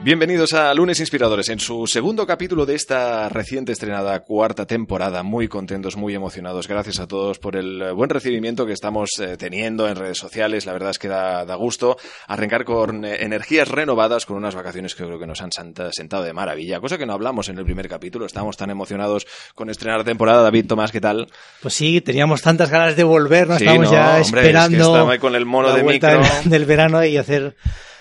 [0.00, 5.24] Bienvenidos a Lunes Inspiradores, en su segundo capítulo de esta reciente estrenada cuarta temporada.
[5.24, 6.68] Muy contentos, muy emocionados.
[6.68, 10.66] Gracias a todos por el buen recibimiento que estamos eh, teniendo en redes sociales.
[10.66, 11.96] La verdad es que da, da gusto
[12.28, 15.50] arrancar con eh, energías renovadas, con unas vacaciones que creo que nos han
[15.90, 16.78] sentado de maravilla.
[16.78, 18.24] Cosa que no hablamos en el primer capítulo.
[18.24, 20.44] Estábamos tan emocionados con estrenar temporada.
[20.44, 21.26] David Tomás, ¿qué tal?
[21.60, 23.58] Pues sí, teníamos tantas ganas de volver, ¿no?
[23.58, 26.08] Sí, no, ya hombre, es que esperando con el mono de micro.
[26.08, 27.56] del, del verano y hacer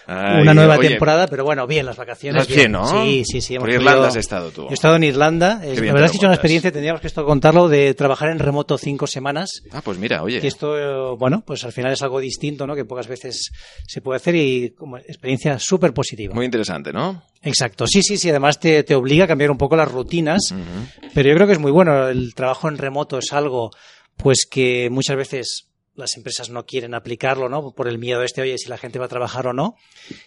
[0.10, 2.42] Ay, una nueva oye, temporada, pero bueno, bien, las vacaciones.
[2.44, 2.88] ¿Estás bien, no?
[2.88, 3.56] Sí, sí, sí.
[3.56, 4.62] hemos Por Irlanda has estado tú.
[4.64, 5.60] Yo he estado en Irlanda.
[5.62, 6.36] bien la verdad es que es una cuentas.
[6.38, 9.64] experiencia, tendríamos que esto contarlo, de trabajar en remoto cinco semanas.
[9.72, 10.40] Ah, pues mira, oye.
[10.40, 12.74] Que esto, bueno, pues al final es algo distinto, ¿no?
[12.74, 13.52] Que pocas veces
[13.86, 16.34] se puede hacer y como experiencia súper positiva.
[16.34, 17.24] Muy interesante, ¿no?
[17.42, 18.30] Exacto, sí, sí, sí.
[18.30, 20.54] Además te, te obliga a cambiar un poco las rutinas,
[21.14, 22.08] pero yo creo que es muy bueno.
[22.08, 23.72] El trabajo en remoto es algo,
[24.16, 25.67] pues que muchas veces
[25.98, 27.72] las empresas no quieren aplicarlo, ¿no?
[27.72, 29.76] Por el miedo este, oye, si la gente va a trabajar o no.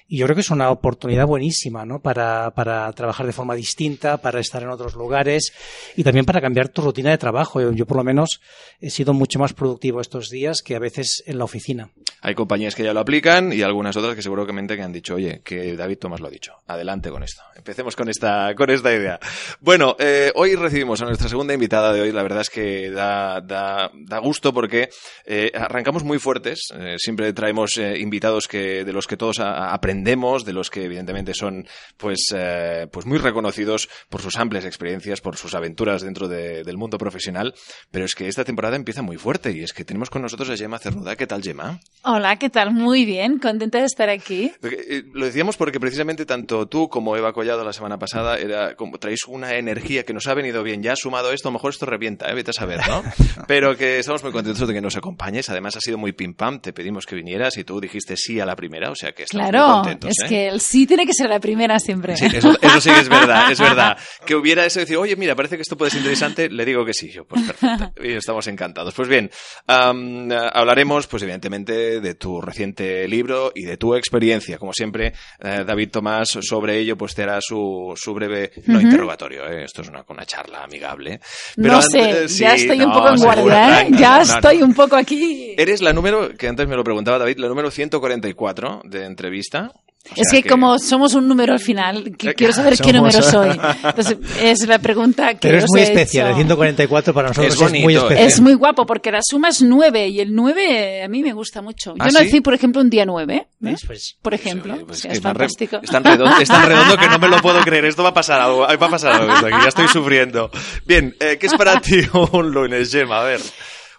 [0.08, 2.00] Y yo creo que es una oportunidad buenísima, ¿no?
[2.00, 5.52] Para, para trabajar de forma distinta, para estar en otros lugares
[5.96, 7.60] y también para cambiar tu rutina de trabajo.
[7.60, 8.40] Yo, yo por lo menos
[8.80, 11.90] he sido mucho más productivo estos días que a veces en la oficina.
[12.22, 15.40] Hay compañías que ya lo aplican y algunas otras que seguramente que han dicho, oye,
[15.44, 16.54] que David Tomás lo ha dicho.
[16.66, 17.42] Adelante con esto.
[17.56, 19.18] Empecemos con esta, con esta idea.
[19.60, 22.12] Bueno, eh, hoy recibimos a nuestra segunda invitada de hoy.
[22.12, 24.90] La verdad es que da, da, da gusto porque
[25.24, 26.68] eh, arrancamos muy fuertes.
[26.78, 31.34] Eh, siempre traemos eh, invitados que, de los que todos aprendemos, de los que evidentemente
[31.34, 36.64] son pues, eh, pues muy reconocidos por sus amplias experiencias, por sus aventuras dentro de-
[36.64, 37.55] del mundo profesional.
[37.90, 40.56] Pero es que esta temporada empieza muy fuerte y es que tenemos con nosotros a
[40.56, 41.16] Gemma Cernuda.
[41.16, 41.80] ¿Qué tal, Gemma?
[42.12, 42.72] Hola, ¿qué tal?
[42.72, 44.50] Muy bien, contenta de estar aquí.
[44.64, 48.98] Eh, Lo decíamos porque precisamente tanto tú como Eva Collado la semana pasada era como
[48.98, 50.83] traéis una energía que nos ha venido bien.
[50.83, 52.34] Ya sumado esto, a lo mejor esto revienta, ¿eh?
[52.34, 53.05] vete a saber, ¿no?
[53.47, 55.48] Pero que estamos muy contentos de que nos acompañes.
[55.51, 58.45] Además ha sido muy pim pam, te pedimos que vinieras y tú dijiste sí a
[58.46, 60.11] la primera, o sea que estamos muy Claro, contentos.
[60.11, 60.29] es ¿eh?
[60.29, 62.17] que el sí tiene que ser la primera siempre.
[62.17, 63.96] Sí, eso, eso sí que es verdad, es verdad.
[64.27, 66.84] Que hubiera eso de decir, oye, mira, parece que esto puede ser interesante, le digo
[66.84, 67.92] que sí, yo, pues perfecto.
[68.02, 68.95] Y estamos encantados.
[68.95, 69.30] Pues bien,
[69.68, 74.58] eh, hablaremos, pues evidentemente, de tu reciente libro y de tu experiencia.
[74.58, 75.12] Como siempre,
[75.42, 78.86] eh, David Tomás, sobre ello, pues te hará su, su breve, no Ujú.
[78.86, 79.64] interrogatorio, ¿eh?
[79.64, 81.20] esto es una, una charla amigable.
[81.56, 83.89] no antes- sé, sí, ya estoy un no, poco en guardia, ¿eh?
[83.92, 84.66] Ya no, no, estoy no.
[84.66, 85.55] un poco aquí.
[85.56, 89.72] Eres la número, que antes me lo preguntaba David, la número 144 de entrevista.
[90.02, 93.22] O es que, como somos un número al final, que Eh, quiero saber qué número
[93.22, 93.50] soy.
[93.84, 96.38] Entonces, es la pregunta que Pero es os muy he especial, hecho.
[96.40, 98.27] el 144 para nosotros Es es, muy especial.
[98.27, 101.60] Es muy guapo porque la suma es 9 y el 9 a mí me gusta
[101.62, 101.90] mucho.
[101.94, 102.14] Yo ¿Ah, sí?
[102.14, 103.83] nací, por ejemplo, un día 9, ¿Ves?
[103.86, 104.74] Pues, por ejemplo.
[104.74, 105.80] Sí, pues O sea, que es tan re- fantástico.
[105.83, 107.84] Es tan, redondo, es tan redondo que no me lo puedo creer.
[107.84, 108.60] Esto va a pasar algo.
[108.60, 109.33] Va a pasar algo.
[109.33, 110.50] aquí, Ya estoy sufriendo.
[110.86, 112.00] Bien, eh, ¿qué es para ti
[112.33, 113.20] un lunes, Gemma?
[113.20, 113.40] A ver.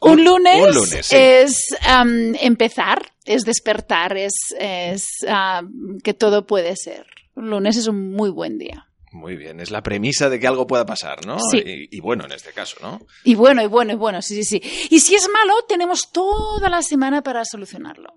[0.01, 1.15] Un lunes, Un lunes, sí.
[1.15, 1.63] es
[2.41, 5.07] empezar, es despertar, es, es
[6.03, 7.05] que todo puede ser.
[7.35, 8.87] Un lunes es un muy buen día.
[9.13, 11.37] Muy bien, es la premisa de que algo pueda pasar, ¿no?
[11.51, 11.57] Sí.
[11.65, 13.01] Y, y bueno, en este caso, ¿no?
[13.25, 14.87] Y bueno, y bueno, y bueno, sí, sí, sí.
[14.89, 18.13] Y si es malo, tenemos toda la semana para solucionarlo.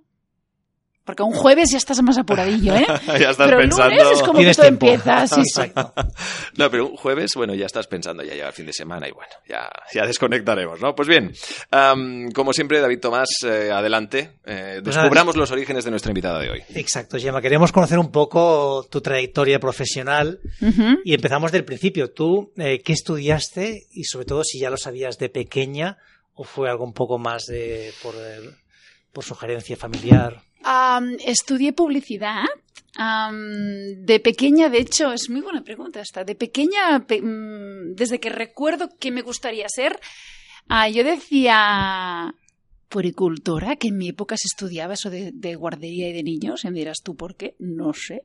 [1.04, 2.86] Porque un jueves ya estás más apuradillo, ¿eh?
[3.06, 3.94] ya estás Pero el pensando.
[3.94, 4.86] lunes es como que Tienes todo tiempo.
[4.86, 5.26] empieza.
[5.26, 5.60] Sí, sí.
[5.60, 5.92] Exacto.
[6.56, 9.10] No, pero un jueves, bueno, ya estás pensando, ya llega el fin de semana y
[9.10, 10.94] bueno, ya, ya desconectaremos, ¿no?
[10.94, 11.32] Pues bien,
[12.32, 14.38] como siempre, David Tomás, eh, adelante.
[14.46, 16.62] Eh, Pues descubramos los orígenes de nuestra invitada de hoy.
[16.74, 17.42] Exacto, Gemma.
[17.42, 20.38] Queremos conocer un poco tu trayectoria profesional
[21.04, 22.12] y empezamos del principio.
[22.12, 25.98] ¿Tú eh, qué estudiaste y sobre todo si ya lo sabías de pequeña
[26.34, 28.14] o fue algo un poco más de, por,
[29.12, 30.40] por sugerencia familiar?
[31.24, 32.44] Estudié publicidad.
[32.96, 36.24] De pequeña, de hecho, es muy buena pregunta esta.
[36.24, 39.98] De pequeña, pe- mm, desde que recuerdo qué me gustaría ser,
[40.68, 42.34] ah, yo decía
[42.88, 46.64] puricultora, que en mi época se estudiaba eso de, de guardería y de niños.
[46.64, 48.22] Y me dirás tú por qué, no sé.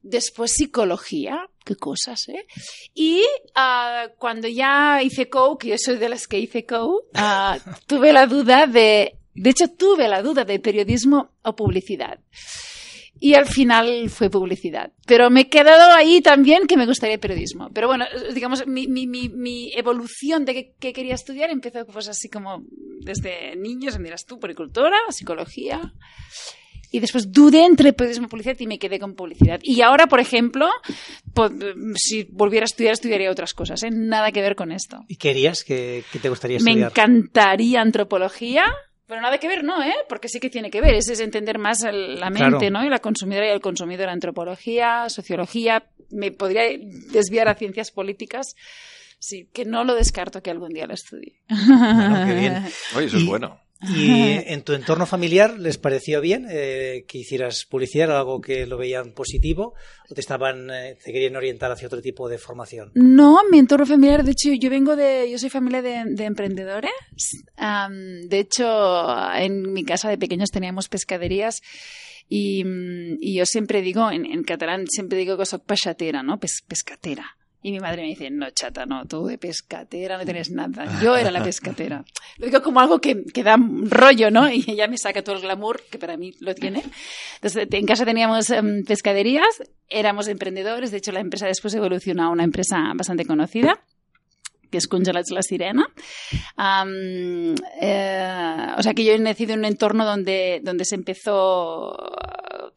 [0.00, 2.46] Después psicología, qué cosas, ¿eh?
[2.94, 3.24] Y
[3.56, 7.58] ah, cuando ya hice CO, que yo soy de las que hice CO, ah,
[7.88, 12.18] tuve la duda de, de hecho tuve la duda de periodismo o publicidad.
[13.20, 14.92] Y al final fue publicidad.
[15.04, 17.68] Pero me he quedado ahí también que me gustaría periodismo.
[17.74, 22.06] Pero bueno, digamos, mi, mi, mi, mi evolución de que, que quería estudiar empezó pues
[22.08, 22.62] así como
[23.00, 25.92] desde niños, miras tú, puricultora, psicología.
[26.92, 29.58] Y después dudé entre periodismo y publicidad y me quedé con publicidad.
[29.64, 30.68] Y ahora, por ejemplo,
[31.34, 31.50] po-
[31.96, 33.90] si volviera a estudiar, estudiaría otras cosas, ¿eh?
[33.90, 35.04] Nada que ver con esto.
[35.08, 36.92] ¿Y querías que, que te gustaría Me estudiar?
[36.92, 38.64] encantaría antropología,
[39.08, 39.94] Pero nada que ver, no, ¿eh?
[40.08, 40.94] Porque sí que tiene que ver.
[40.94, 42.70] Ese es entender más el- la mente, Claro.
[42.70, 42.84] ¿no?
[42.84, 45.82] Y la consumidora y el consumidor, antropología, sociología.
[46.10, 46.62] Me podría
[47.10, 48.54] desviar a ciencias políticas.
[49.18, 51.40] Sí, que no lo descarto que algún día lo estudie.
[51.48, 52.64] Bueno, qué bien.
[52.94, 53.58] Oye, eso es bueno.
[53.80, 54.10] ¿Y
[54.52, 59.12] en tu entorno familiar les pareció bien eh, que hicieras publicidad, algo que lo veían
[59.12, 59.74] positivo,
[60.10, 62.90] o te estaban, eh, te querían orientar hacia otro tipo de formación?
[62.94, 66.90] No, mi entorno familiar, de hecho, yo vengo de, yo soy familia de, de emprendedores.
[67.56, 71.62] Am, de hecho, en mi casa de pequeños teníamos pescaderías
[72.28, 76.38] y, mm, y yo siempre digo, en, en catalán, siempre digo que soy peixatera, ¿no?
[76.40, 77.36] Pes- pescatera.
[77.60, 80.86] Y mi madre me dice, no, chata, no, tú de pescatera no tienes nada.
[81.02, 82.04] Yo era la pescatera.
[82.36, 84.48] Lo digo como algo que, que da rollo, ¿no?
[84.50, 86.84] Y ella me saca todo el glamour, que para mí lo tiene.
[87.34, 90.92] Entonces, en casa teníamos em, pescaderías, éramos emprendedores.
[90.92, 93.80] De hecho, la empresa después evolucionó a una empresa bastante conocida
[94.70, 95.86] que es Congelats La Sirena.
[96.56, 101.96] Am, eh, o sea que yo he nacido en un entorno donde, donde se empezó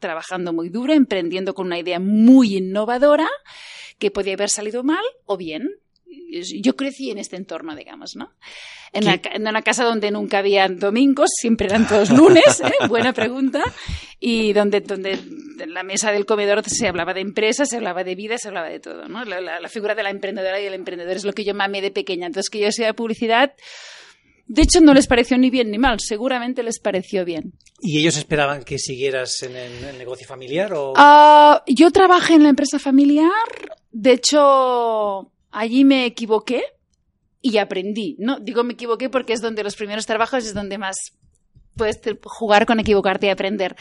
[0.02, 3.30] trabajando muy duro, emprendiendo con una idea muy innovadora,
[3.98, 5.70] que podía haber salido mal o bien.
[6.62, 8.32] Yo crecí en este entorno, digamos, ¿no?
[8.92, 12.72] En, la en una casa donde nunca había domingos, siempre eran todos lunes, ¿eh?
[12.88, 13.62] buena pregunta,
[14.20, 18.14] y donde, donde en la mesa del comedor se hablaba de empresas, se hablaba de
[18.14, 19.24] vida, se hablaba de todo, ¿no?
[19.24, 21.80] La, la- la figura de la emprendedora y el emprendedor es lo que yo mamé
[21.80, 22.26] de pequeña.
[22.26, 23.54] Entonces, que yo sea publicidad,
[24.46, 27.52] de hecho, no les pareció ni bien ni mal, seguramente les pareció bien.
[27.80, 30.92] ¿Y ellos esperaban que siguieras en el, en el negocio familiar o...?
[30.96, 33.30] Ah, yo trabajé en la empresa familiar,
[33.90, 36.62] de hecho, allí me equivoqué
[37.40, 38.38] y aprendí, ¿no?
[38.40, 40.96] Digo me equivoqué porque es donde los primeros trabajos es donde más
[41.76, 43.74] puedes jugar con equivocarte y aprender.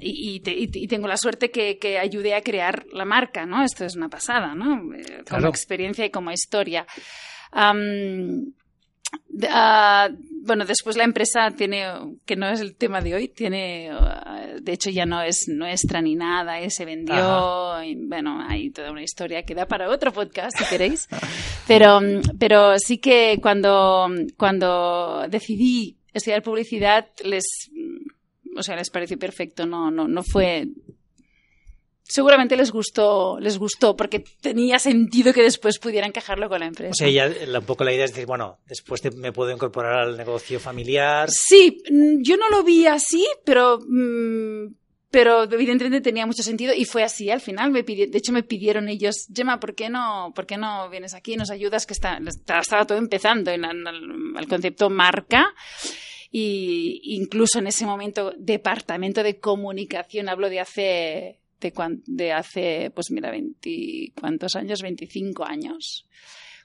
[0.00, 3.04] Y, y te- y te- y tengo la suerte que, que ayudé a crear la
[3.04, 3.62] marca, ¿no?
[3.64, 4.94] Esto es una pasada, ¿no?
[4.94, 5.48] Eh, Como Claro.
[5.48, 6.86] experiencia y como historia.
[9.48, 10.08] Ah,
[10.42, 11.84] bueno, después la empresa tiene,
[12.24, 16.00] que no es el tema de hoy, tiene, ah, de hecho ya no es nuestra
[16.00, 20.12] ni nada, eh, se vendió, y, bueno, hay toda una historia que da para otro
[20.12, 21.08] podcast si queréis,
[21.66, 22.00] pero,
[22.38, 27.44] pero sí que cuando, cuando decidí estudiar publicidad les,
[28.56, 30.68] o sea, les pareció perfecto, no, no, no fue
[32.10, 36.90] seguramente les gustó, les gustó, porque tenía sentido que después pudiera encajarlo con la empresa.
[36.90, 39.50] O sea, ya la- un poco la idea es decir, bueno, después te- me puedo
[39.50, 41.30] incorporar al negocio familiar.
[41.30, 44.74] Sí, mm, yo no lo vi así, pero, mm,
[45.12, 47.70] pero evidentemente tenía mucho sentido y fue así al final.
[47.70, 51.14] Me pidi- de hecho, me pidieron ellos, Gemma, ¿por qué no, por qué no vienes
[51.14, 51.84] aquí y nos ayudas?
[51.86, 52.18] Que está,
[52.60, 55.52] estaba todo empezando en, el concepto marca.
[56.32, 62.90] Y incluso en ese momento, departamento de comunicación, hablo de hace, de, cuan- de hace,
[62.94, 64.82] pues mira, 20, ¿cuántos años?
[64.82, 66.06] 25 años.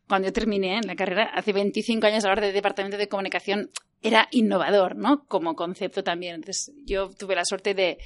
[0.08, 3.72] Cuando yo terminé en la carrera, hace 25 años hablar de departamento de comunicación
[4.02, 5.26] era innovador, ¿no?
[5.28, 6.36] Como concepto también.
[6.36, 7.98] Entonces, yo tuve la suerte de,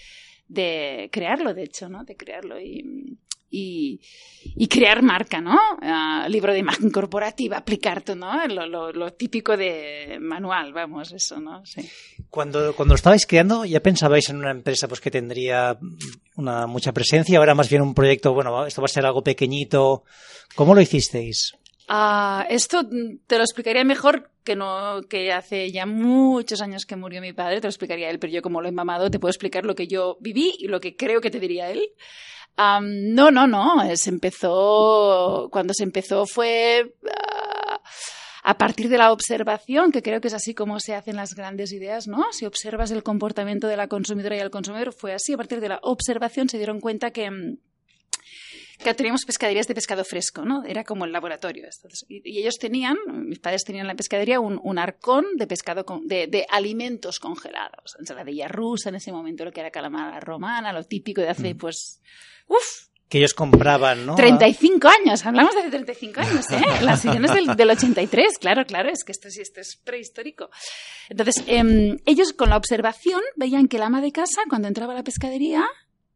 [0.47, 2.05] de crearlo, de hecho, ¿no?
[2.05, 3.17] De crearlo y,
[3.49, 3.99] y,
[4.43, 5.57] y crear marca, ¿no?
[5.81, 8.47] Ah, libro de imagen corporativa, aplicar todo, ¿no?
[8.47, 11.65] Lo, lo, lo típico de manual, vamos, eso, ¿no?
[11.65, 11.89] Sí.
[12.29, 15.77] Cuando, cuando lo estabais creando, ¿ya pensabais en una empresa pues que tendría
[16.35, 17.39] una mucha presencia?
[17.39, 20.03] Ahora más bien un proyecto, bueno, esto va a ser algo pequeñito.
[20.55, 21.53] ¿Cómo lo hicisteis?
[21.87, 22.87] Ah, esto
[23.25, 27.61] te lo explicaría mejor que no que hace ya muchos años que murió mi padre,
[27.61, 29.87] te lo explicaría él, pero yo como lo he mamado te puedo explicar lo que
[29.87, 31.81] yo viví y lo que creo que te diría él.
[32.55, 37.81] Am, no, no, no, se empezó, cuando se empezó fue ah,
[38.43, 41.71] a partir de la observación, que creo que es así como se hacen las grandes
[41.71, 42.25] ideas, ¿no?
[42.31, 45.69] Si observas el comportamiento de la consumidora y el consumidor, fue así, a partir de
[45.69, 47.29] la observación se dieron cuenta que...
[48.79, 50.63] mm, que teníamos pescaderías de pescado fresco, ¿no?
[50.65, 51.65] Era como el laboratorio.
[51.65, 55.47] Entonces, y, y ellos tenían, mis padres tenían en la pescadería un, un arcón de
[55.47, 57.95] pescado, con- de, de alimentos congelados.
[57.99, 62.01] Ensaladilla rusa en ese momento, lo que era calamara romana, lo típico de hace, pues,
[62.47, 64.15] uff, Que ellos compraban, ¿no?
[64.15, 66.61] 35 años, hablamos de hace 35 años, ¿eh?
[66.83, 70.49] La siguiente es del, del 83, claro, claro, es que esto sí, esto es prehistórico.
[71.09, 74.97] Entonces, em, ellos con la observación veían que la ama de casa, cuando entraba a
[74.97, 75.65] la pescadería,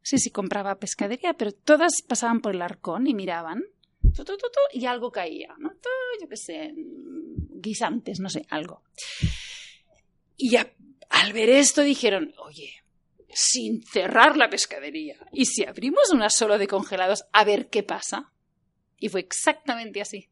[0.03, 3.63] sí, sí, compraba pescadería, pero todas pasaban por el arcón y miraban,
[4.01, 5.71] tu, tu, tu, tu, y algo caía, ¿no?
[6.21, 8.83] Yo qué sé, guisantes, no sé, algo.
[10.37, 10.71] Y a-
[11.09, 12.73] al ver esto dijeron, oye,
[13.33, 15.17] sin cerrar la pescadería.
[15.31, 18.31] ¿Y si abrimos una solo de congelados a ver qué pasa?
[18.99, 20.29] Y fue exactamente así.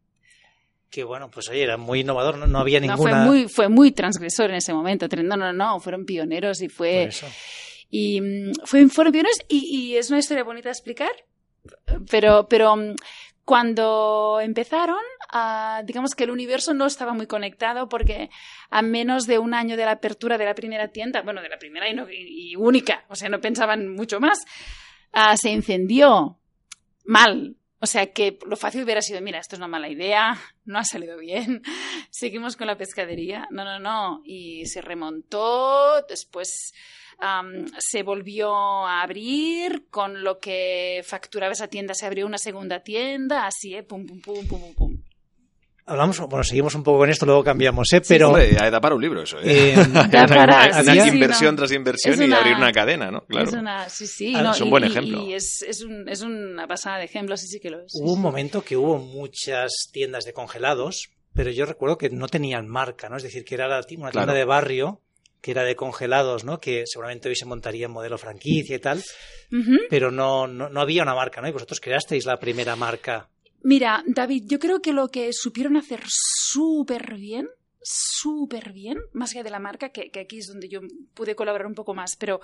[0.90, 3.12] Que bueno, pues oye, era muy innovador, no, no había No, ninguna...
[3.12, 5.08] fue, muy, fue muy transgresor en ese momento.
[5.24, 7.04] No, no, no, fueron pioneros y por fue...
[7.06, 7.28] eso.
[7.92, 9.60] Y mm, fue, fueron pioneros y,
[9.92, 11.12] y es una historia bonita de explicar.
[12.10, 12.96] Pero, pero mm,
[13.46, 14.98] cuando empezaron,
[15.32, 18.30] ah, digamos que el universo no estaba muy conectado porque
[18.70, 21.60] a menos de un año de la apertura de la primera tienda, bueno, de la
[21.60, 24.40] primera y, no- y- única, o sea, no pensaban mucho más,
[25.12, 26.40] ah, se incendió
[27.04, 27.58] mal.
[27.84, 30.84] O sea que lo fácil hubiera sido, mira, esto es una mala idea, no ha
[30.84, 31.64] salido bien,
[32.12, 33.48] seguimos con la pescadería.
[33.50, 34.22] No, no, no.
[34.24, 36.74] Y se remontó, después
[37.78, 43.46] se volvió a abrir, con lo que facturaba esa tienda se abrió una segunda tienda,
[43.46, 43.84] así, ¿eh?
[43.84, 44.91] Pum, pum, pum, pum, pum, pum.
[45.86, 48.02] Hablamos, bueno, seguimos un poco con esto, luego cambiamos, ¿eh?
[48.08, 49.74] Pero Hombre, hay que tapar un libro eso, ¿eh?
[49.74, 49.76] eh,
[50.12, 51.60] Da para- Una sí, sí, inversión no.
[51.60, 53.22] tras inversión Es y una- abrir una cadena, ¿no?
[53.26, 53.50] Claro.
[53.50, 55.22] Es una, sí, sí, Ah, no, es un y- buen ejemplo.
[55.26, 57.92] Y, es, es, un- es una pasada de ejemplo, sí, sí que lo es.
[57.92, 58.22] sí, hubo un sí.
[58.22, 63.18] momento que hubo muchas tiendas de congelados, pero yo recuerdo que no tenían marca, ¿no?
[63.18, 64.34] Es decir, que era una tienda Claro.
[64.34, 65.02] de barrio
[65.42, 66.60] que era de congelados, ¿no?
[66.60, 69.04] Que seguramente hoy se montaría en modelo franquicia y tal,
[69.90, 71.48] pero no, no, no había una marca, ¿no?
[71.48, 73.28] Y vosotros creasteis la primera marca.
[73.64, 77.48] Mira, David, yo creo que lo que supieron hacer súper bien,
[77.82, 80.82] súper bien, más allá de la marca, que, aquí es donde yo
[81.14, 82.40] pude colaborar un poco más, pero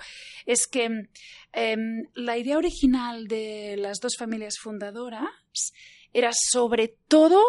[0.46, 1.08] es que
[1.52, 5.72] em, la idea original de las dos familias fundadoras
[6.12, 7.42] era sobre todo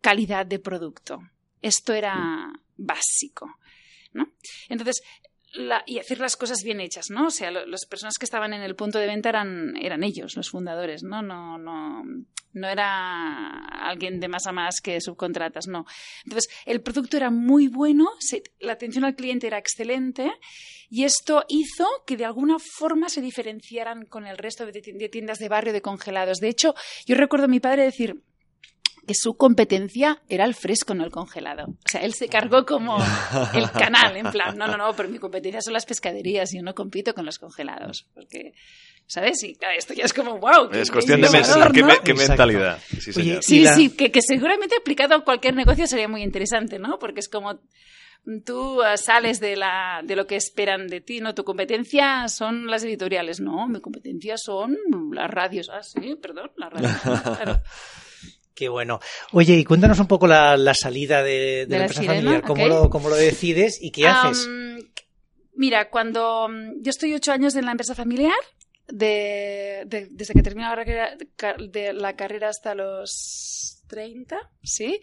[0.00, 1.20] calidad de producto.
[1.62, 3.58] Esto era básico,
[4.12, 4.32] ¿no?
[4.68, 5.02] Entonces,
[5.52, 7.26] la- y hacer las cosas bien hechas, ¿no?
[7.26, 10.36] O sea, lo- las personas que estaban en el punto de venta eran, eran ellos,
[10.36, 11.22] los fundadores, ¿no?
[11.22, 12.02] No, no,
[12.52, 15.86] no era alguien de más a más que subcontratas, no.
[16.24, 20.30] Entonces, el producto era muy bueno, se- la atención al cliente era excelente
[20.88, 25.08] y esto hizo que de alguna forma se diferenciaran con el resto de, ti- de
[25.08, 26.38] tiendas de barrio de congelados.
[26.38, 26.74] De hecho,
[27.06, 28.22] yo recuerdo a mi padre decir
[29.06, 31.66] que su competencia era el fresco, no el congelado.
[31.68, 32.96] O sea, él se cargó como
[33.54, 36.74] el canal, en plan, no, no, no, pero mi competencia son las pescaderías, yo no
[36.74, 38.52] compito con los congelados, porque,
[39.06, 39.42] ¿sabes?
[39.42, 40.70] Y claro, esto ya es como, wow.
[40.70, 42.78] qué- Es qué cuestión de mentalidad.
[43.00, 43.38] Sí, señor.
[43.38, 46.98] Y Sí, la- sí, que, que seguramente aplicado a cualquier negocio sería muy interesante, ¿no?
[46.98, 47.60] Porque es como
[48.44, 51.34] tú sales de, la, de lo que esperan de ti, ¿no?
[51.34, 54.76] Tu competencia son las editoriales, no, mi competencia son
[55.12, 55.70] las radios.
[55.72, 56.92] Ah, sí, perdón, las radios.
[57.24, 57.60] claro.
[58.54, 59.00] Qué bueno.
[59.32, 62.20] Oye, y cuéntanos un poco la, la salida de, de De la la empresa sirena,
[62.20, 62.42] familiar.
[62.42, 64.48] ¿Cómo, lo, ¿Cómo lo decides y qué haces?
[65.54, 68.34] Mira, cuando mm, yo estoy ocho años en la empresa familiar,
[68.88, 71.16] de, de- desde que termino la carrera,
[71.68, 75.00] de la carrera hasta los 30, ¿sí?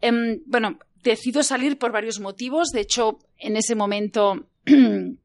[0.00, 2.68] Em, bueno, decido salir por varios motivos.
[2.70, 4.46] De hecho, en ese momento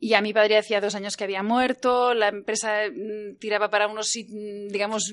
[0.00, 4.10] ya mi padre hacía dos años que había muerto, la empresa mm, tiraba para unos,
[4.16, 5.12] mm, digamos,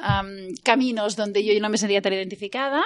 [0.00, 0.28] am,
[0.62, 2.82] caminos donde yo no me sentía tan identificada.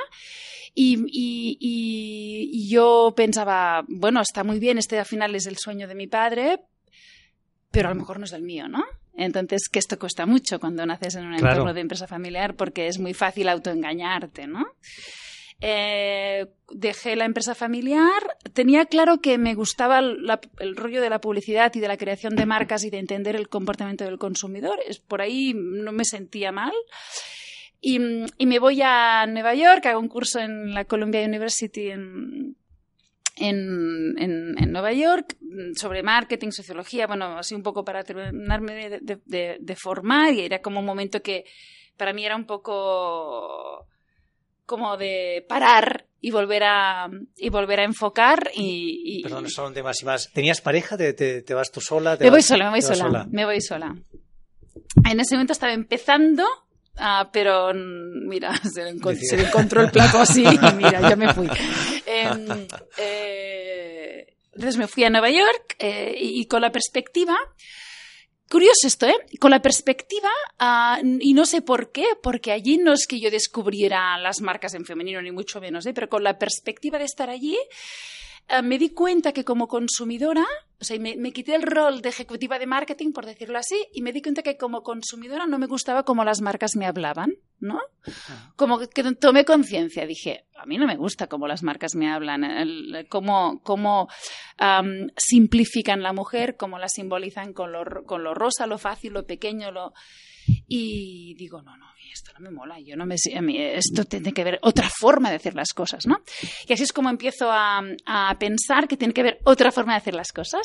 [0.74, 5.56] Y, y- y- y yo pensaba, bueno, está muy bien, este al final es el
[5.56, 6.60] sueño de mi padre,
[7.70, 8.84] pero a lo mejor no es el mío, ¿no?
[9.16, 11.48] Entonces, que esto cuesta mucho cuando naces en un Claro.
[11.54, 14.64] entorno de empresa familiar porque es muy fácil autoengañarte, ¿no?
[15.60, 18.22] Eh, dejé la empresa familiar.
[18.52, 22.36] Tenía claro que me gustaba la- el rollo de la publicidad y de la creación
[22.36, 24.78] de marcas y de entender el comportamiento del consumidor.
[25.08, 26.72] Por ahí no me sentía mal.
[27.80, 27.98] Y,
[28.38, 32.56] y me voy a Nueva York, hago un curso en la Columbia University en,
[33.36, 38.74] en, en- en Nueva York mm, sobre marketing, sociología, bueno, así un poco para terminarme
[38.90, 41.44] de, de- de- de formar y era como un momento que
[41.96, 43.86] para mí era un poco
[44.68, 49.74] como de parar y volver a y volver a enfocar y, y- Perdón, solo un
[49.74, 50.30] tema más.
[50.32, 50.96] ¿Tenías pareja?
[50.98, 52.18] ¿Te, te- te vas tú sola?
[52.18, 53.96] ¿Te me voy sola, me voy sola, me voy sola.
[55.10, 56.44] En ese momento estaba empezando,
[56.98, 61.48] ah, pero mira, se le, se encontró el plato así y mira, ya me fui.
[62.06, 62.66] Em,
[62.98, 67.36] eh, entonces me fui a Nueva York eh, y, y con la perspectiva
[68.50, 69.14] Curioso esto, ¿eh?
[69.38, 73.30] Con la perspectiva, ah, y no sé por qué, porque allí no es que yo
[73.30, 75.92] descubriera las marcas en femenino, ni mucho menos, ¿eh?
[75.92, 77.58] Pero con la perspectiva de estar allí,
[78.62, 80.44] me di cuenta que como consumidora,
[80.80, 84.00] o sea, me, me quité el rol de ejecutiva de marketing, por decirlo así, y
[84.02, 87.80] me di cuenta que como consumidora no me gustaba cómo las marcas me hablaban, ¿no?
[88.56, 88.86] Como que,
[89.20, 93.60] tomé conciencia, dije, a mí no me gusta cómo las marcas me hablan, el- cómo,
[93.62, 94.08] cómo
[95.16, 99.70] simplifican la mujer, cómo la simbolizan con lo, con lo rosa, lo fácil, lo pequeño,
[99.70, 99.92] lo...
[100.66, 104.32] Y digo, no, no, esto no me mola, yo no me a mí esto tiene
[104.32, 106.20] que ver otra forma de hacer las cosas, ¿no?
[106.66, 109.98] Y así es como empiezo a, a pensar que tiene que haber otra forma de
[109.98, 110.62] hacer las cosas.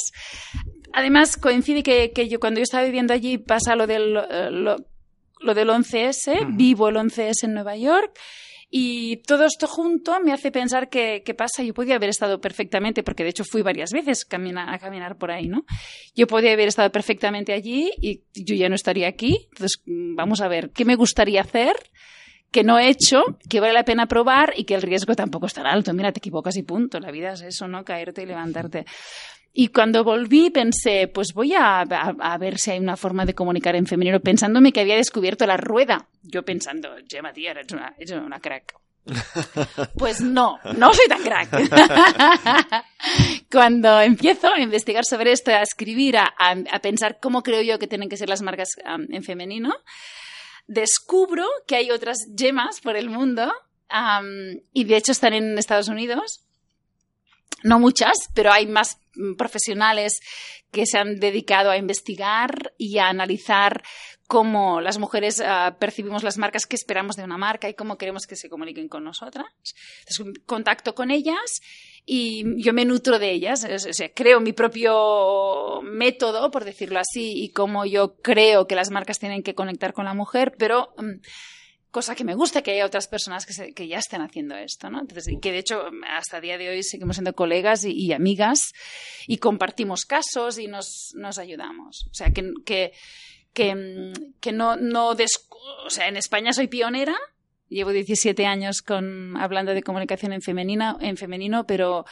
[0.94, 4.78] Además, coincide que, que yo cuando yo estaba viviendo allí pasa lo del, eh, lo,
[5.40, 6.52] lo del 11S, Ujú.
[6.56, 8.18] vivo el 11S en Nueva York.
[8.76, 11.62] Y todo esto junto me hace pensar que, ¿qué pasa?
[11.62, 15.48] Yo podía haber estado perfectamente, porque de hecho fui varias veces a caminar por ahí,
[15.48, 15.64] ¿no?
[16.16, 19.48] Yo podía haber estado perfectamente allí y yo ya no estaría aquí.
[19.52, 21.76] Entonces, mm, vamos a ver, ¿qué me gustaría hacer?
[22.50, 25.54] que no he hecho, que vale la pena probar y que el riesgo tampoco es
[25.56, 25.92] tan alto.
[25.92, 27.00] Mira, te equivocas y punto.
[27.00, 27.84] La vida es eso, ¿no?
[27.84, 28.86] Caerte y levantarte.
[29.56, 33.76] Y cuando volví pensé, pues voy a, a, ver si hay una forma de comunicar
[33.76, 36.08] en femenino, pensándome que había descubierto la rueda.
[36.24, 38.74] Yo pensando, Gemma, tía, eres una, eres una crack.
[39.98, 41.50] Pues no, no soy tan crack.
[43.52, 47.88] Cuando empiezo a investigar sobre esto, a escribir, a, a pensar cómo creo yo que
[47.88, 49.76] tienen que ser las marcas um, en femenino,
[50.68, 53.54] descubro que hay otras gemas por el mundo
[54.72, 56.44] y de hecho están en Estados Unidos.
[57.64, 58.98] No muchas, pero hay más
[59.38, 60.20] profesionales
[60.72, 63.84] que se han dedicado a investigar y a analizar
[64.28, 68.26] cómo las mujeres ah, percibimos las marcas, qué esperamos de una marca y cómo queremos
[68.26, 69.46] que se comuniquen con nosotras.
[70.00, 71.62] Entonces, contacto con ellas
[72.06, 77.44] y yo me nutro de ellas, o sea, creo mi propio método, por decirlo así,
[77.44, 81.22] y cómo yo creo que las marcas tienen que conectar con la mujer, pero mm,
[81.94, 85.00] cosa que me gusta que haya otras personas que, que ya estén haciendo esto, ¿no?
[85.00, 88.74] Entonces, que de hecho hasta el día de hoy seguimos siendo colegas y, amigas
[89.28, 92.08] y compartimos casos y nos, ayudamos.
[92.10, 92.94] O sea, que, que,
[93.54, 97.16] que, que no, no o sea, en España soy pionera,
[97.70, 102.06] Llevo 17 años con, hablando de comunicación en, femenina, en femenino, pero,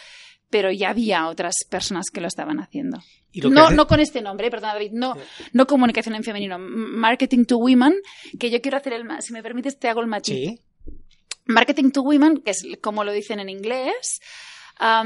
[0.51, 3.00] pero ya había otras personas que lo estaban haciendo.
[3.34, 5.15] No, no con este nombre, perdón David, no,
[5.53, 7.96] no comunicación en femenino, marketing to women,
[8.38, 10.36] que yo quiero hacer el, si me permites te hago el matiz.
[10.36, 10.62] Sí.
[11.46, 14.20] Marketing to women, que es como lo dicen en inglés,
[14.77, 15.03] a,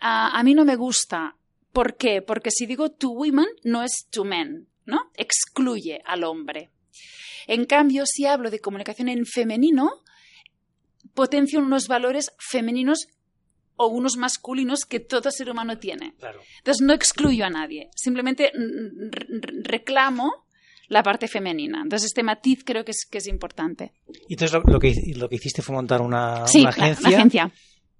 [0.00, 1.36] a, mí no me gusta.
[1.72, 2.22] ¿Por qué?
[2.22, 5.10] Porque si digo to women, no es to men, ¿no?
[5.14, 6.70] Excluye al hombre.
[7.46, 10.02] En cambio, si hablo de comunicación en femenino,
[11.14, 13.08] potencio unos valores femeninos
[13.76, 16.14] o unos masculinos que todo ser humano tiene.
[16.58, 18.52] Entonces no excluyo a nadie, simplemente
[19.62, 20.44] reclamo
[20.88, 21.80] la parte femenina.
[21.82, 23.92] Entonces este matiz creo que es, que es importante.
[24.28, 27.08] Y entonces lo, que, lo que hiciste fue montar una, una agencia.
[27.08, 27.52] una agencia.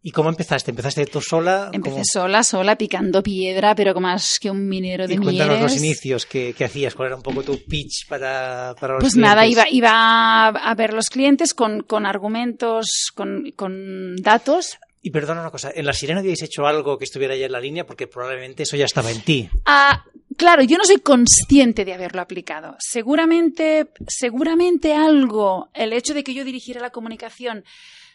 [0.06, 0.70] ¿Y cómo empezaste?
[0.70, 1.70] ¿Empezaste tú sola?
[1.72, 6.26] Empecé sola, sola, picando piedra, pero más que un minero de y cuéntanos los inicios,
[6.26, 6.94] ¿qué, hacías?
[6.94, 10.92] ¿Cuál era un poco tu pitch para, para los pues nada, iba, iba a ver
[10.92, 14.76] los clientes con, con argumentos, con, con datos.
[15.06, 17.60] Y perdona una cosa, ¿en La Sirena habíais hecho algo que estuviera ya en la
[17.60, 17.84] línea?
[17.84, 19.50] Porque probablemente eso ya estaba en ti.
[19.66, 20.02] Ah,
[20.38, 22.74] claro, yo no soy consciente de haberlo aplicado.
[22.78, 27.64] Seguramente, seguramente algo, el hecho de que yo dirigiera la comunicación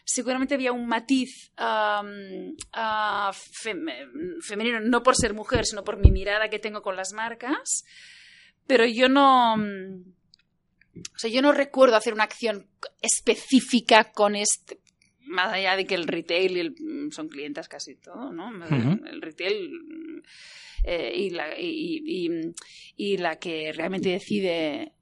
[0.04, 1.52] seguramente había un matiz
[4.42, 7.84] femenino, no por ser mujer, sino por mi mirada que tengo con las marcas,
[8.66, 9.54] pero yo no...
[9.54, 12.66] O sea, yo no recuerdo hacer una acción
[13.00, 14.80] específica con este,
[15.30, 18.50] más allá de que el retail y el, son clientes casi todo, ¿no?
[18.66, 20.22] El retail
[20.84, 24.92] eh, y, la, y, la que realmente decide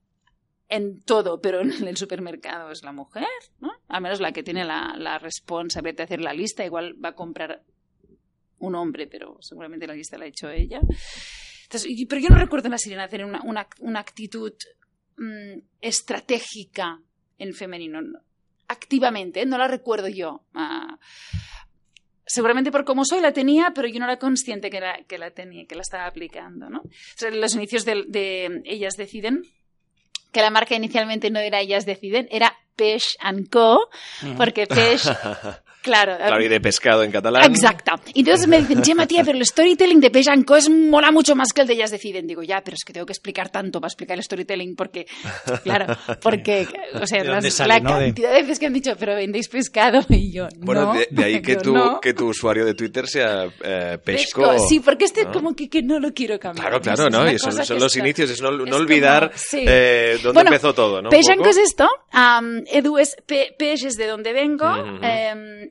[0.69, 3.27] en todo, pero en el supermercado es la mujer,
[3.61, 3.73] ¿no?
[3.89, 7.15] Al menos la que tiene la, la responsabilidad de hacer la lista, igual va a
[7.15, 7.63] comprar
[8.59, 10.81] un hombre, pero seguramente la lista la ha hecho ella.
[12.09, 13.43] pero yo no recuerdo en la sirena hacer una,
[13.81, 14.53] una, actitud
[15.17, 17.01] mm, estratégica
[17.39, 18.01] en femenino,
[18.69, 20.43] activamente, no la recuerdo yo.
[20.55, 20.99] Ah,
[22.27, 25.31] seguramente por cómo soy la tenía, pero yo no era consciente que la, que la
[25.31, 26.83] tenía, que la estaba aplicando, ¿no?
[27.33, 29.43] los inicios de, de Ellas Deciden
[30.33, 33.17] que la marca inicialmente no era Ellas Deciden, era Peix
[33.51, 33.89] Co,
[34.37, 35.11] porque Peix
[35.83, 36.17] Claro.
[36.17, 37.51] Claro, y de pescado en catalán.
[37.51, 37.93] Exacto.
[38.15, 41.53] Y entonces me dicen, Gemma, tía, pero el storytelling de Pejanco es mola mucho más
[41.53, 42.27] que el de ellas deciden.
[42.27, 45.07] Digo, ya, pero es que tengo que explicar tanto para explicar el storytelling porque,
[45.63, 45.87] claro,
[46.23, 50.49] porque, o sea, la cantidad de veces que han dicho, pero vendéis pescado y yo,
[50.59, 54.59] Bueno, de, ahí que tu, que tu usuario de Twitter sea eh, Pesco.
[54.69, 56.69] Sí, porque este como que, que, no lo quiero cambiar.
[56.69, 57.31] Claro, claro, ¿no?
[57.31, 61.11] Y son, los inicios, es no, no olvidar eh, dónde empezó todo, ¿no?
[61.11, 61.89] Pejanco es esto,
[62.67, 64.67] Edu es, Pe es de donde vengo,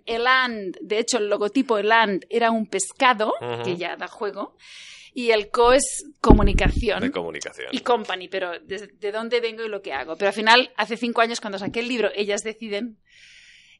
[0.06, 3.34] el and, de hecho el logotipo el and era un pescado,
[3.64, 4.56] que ya da juego,
[5.14, 7.02] y el co es comunicación.
[7.02, 7.70] De comunicación.
[7.72, 10.16] Y company, pero de, dónde vengo y lo que hago.
[10.16, 13.00] Pero al final, hace cinco años cuando saqué el libro, ellas deciden,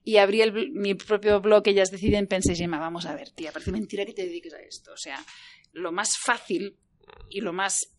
[0.04, 4.06] y abrí mi propio blog, ellas deciden, pensé, Gemma, vamos a ver, tía, parece mentira
[4.06, 4.94] que te dediques a esto.
[4.94, 5.24] O sea,
[5.74, 6.76] lo más fácil
[7.30, 7.94] y lo más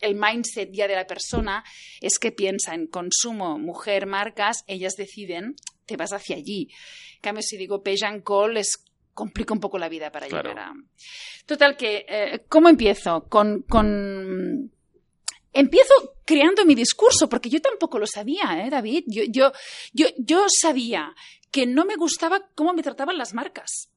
[0.00, 1.64] el mindset ya de la persona
[2.00, 6.68] es que piensa en consumo, mujer, marcas, ellas deciden, te vas hacia allí.
[7.14, 10.72] En cambio, si digo Pejan Call, les complica un poco la vida para llegar a...
[11.46, 13.26] Total, que, eh, ¿cómo empiezo?
[13.28, 14.70] Con, con...
[15.52, 15.94] Empiezo
[16.26, 19.04] creando mi discurso, porque yo tampoco lo sabía, ¿eh, David?
[19.06, 19.52] Yo, yo,
[19.94, 21.14] yo, yo sabía
[21.50, 23.88] que no me gustaba cómo me trataban las marcas.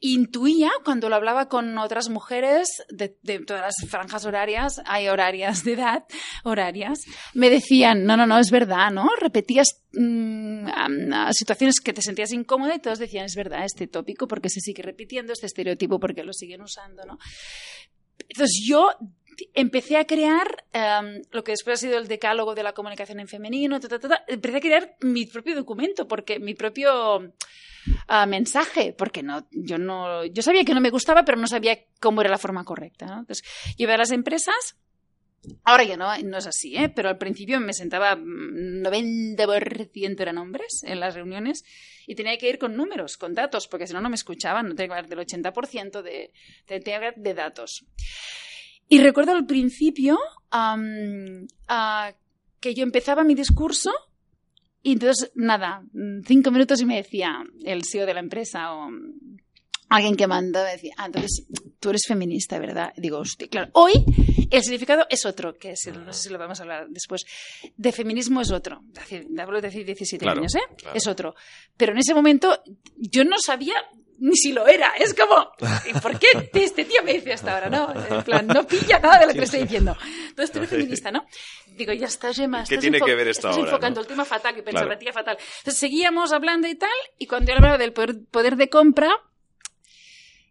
[0.00, 5.64] Intuía cuando lo hablaba con otras mujeres de, de todas las franjas horarias, hay horarias
[5.64, 6.04] de edad,
[6.44, 6.98] horarias,
[7.34, 9.08] me decían, no, no, no, es verdad, ¿no?
[9.20, 13.86] Repetías mm, a- a situaciones que te sentías incómoda y todos decían, es verdad, este
[13.86, 17.18] tópico porque se sigue repitiendo, este estereotipo porque lo siguen usando, ¿no?
[18.28, 18.90] Entonces yo
[19.54, 23.28] empecé a crear em, lo que después ha sido el decálogo de la comunicación en
[23.28, 27.32] femenino, ta, ta, ta, empecé a crear mi propio documento, porque mi propio
[28.08, 31.78] ah, mensaje, porque no, yo no, yo sabía que no me gustaba, pero no sabía
[32.00, 33.06] cómo era la forma correcta.
[33.06, 33.20] ¿no?
[33.20, 33.46] Entonces,
[33.76, 34.76] llevé a las empresas.
[35.62, 36.88] Ahora ya no, no es así, ¿eh?
[36.88, 41.62] pero al principio me sentaba mm, 90% eran hombres en las reuniones
[42.06, 44.68] y tenía que ir con números, con datos, porque si no, no me escuchaban.
[44.68, 46.32] No tenía que hablar del 80% de,
[46.66, 47.84] tenía que hablar de datos.
[48.88, 50.18] Y recuerdo al principio
[50.50, 52.12] am, ah,
[52.60, 53.90] que yo empezaba mi discurso
[54.82, 55.82] y entonces, nada,
[56.26, 58.88] cinco minutos y me decía el CEO de la empresa o
[59.88, 61.46] alguien que mandó, me decía, ah, entonces
[61.80, 62.92] tú eres feminista, ¿verdad?
[62.96, 63.92] Y digo, hostia, claro, hoy
[64.50, 67.24] el significado es otro, que es, no sé si lo vamos a hablar después,
[67.76, 68.82] de feminismo es otro.
[69.38, 70.60] Hablo de hace 17 Claro, años, ¿eh?
[70.76, 70.96] claro.
[70.96, 71.34] Es otro.
[71.76, 72.62] Pero en ese momento
[72.96, 73.74] yo no sabía
[74.18, 74.92] ni si lo era.
[74.98, 75.50] Es como,
[75.88, 77.68] ¿y por qué este tío me dice hasta ahora?
[77.70, 79.96] No, en plan, no pilla nada de lo que le estoy diciendo.
[80.28, 81.24] Entonces tú eres feminista, ¿no?
[81.76, 82.64] Digo, ya está, Gemma.
[82.68, 84.02] ¿Qué tiene que ver esto estás ahora, enfocando no?
[84.02, 84.94] el tema fatal, que pensaba Claro.
[84.94, 85.36] la tía fatal.
[85.58, 89.10] Entonces seguíamos hablando y tal, y cuando yo hablaba del poder, poder de compra,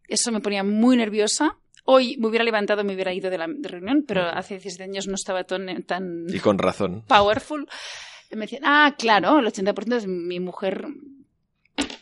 [0.07, 1.57] eso me ponía muy nerviosa.
[1.85, 5.15] Hoy me hubiera levantado, me hubiera ido de la reunión, pero hace 17 años no
[5.15, 7.03] estaba tan, tan Y con razón.
[7.07, 7.67] powerful.
[8.31, 10.83] Me decían, ah, claro, el 80% es mi mujer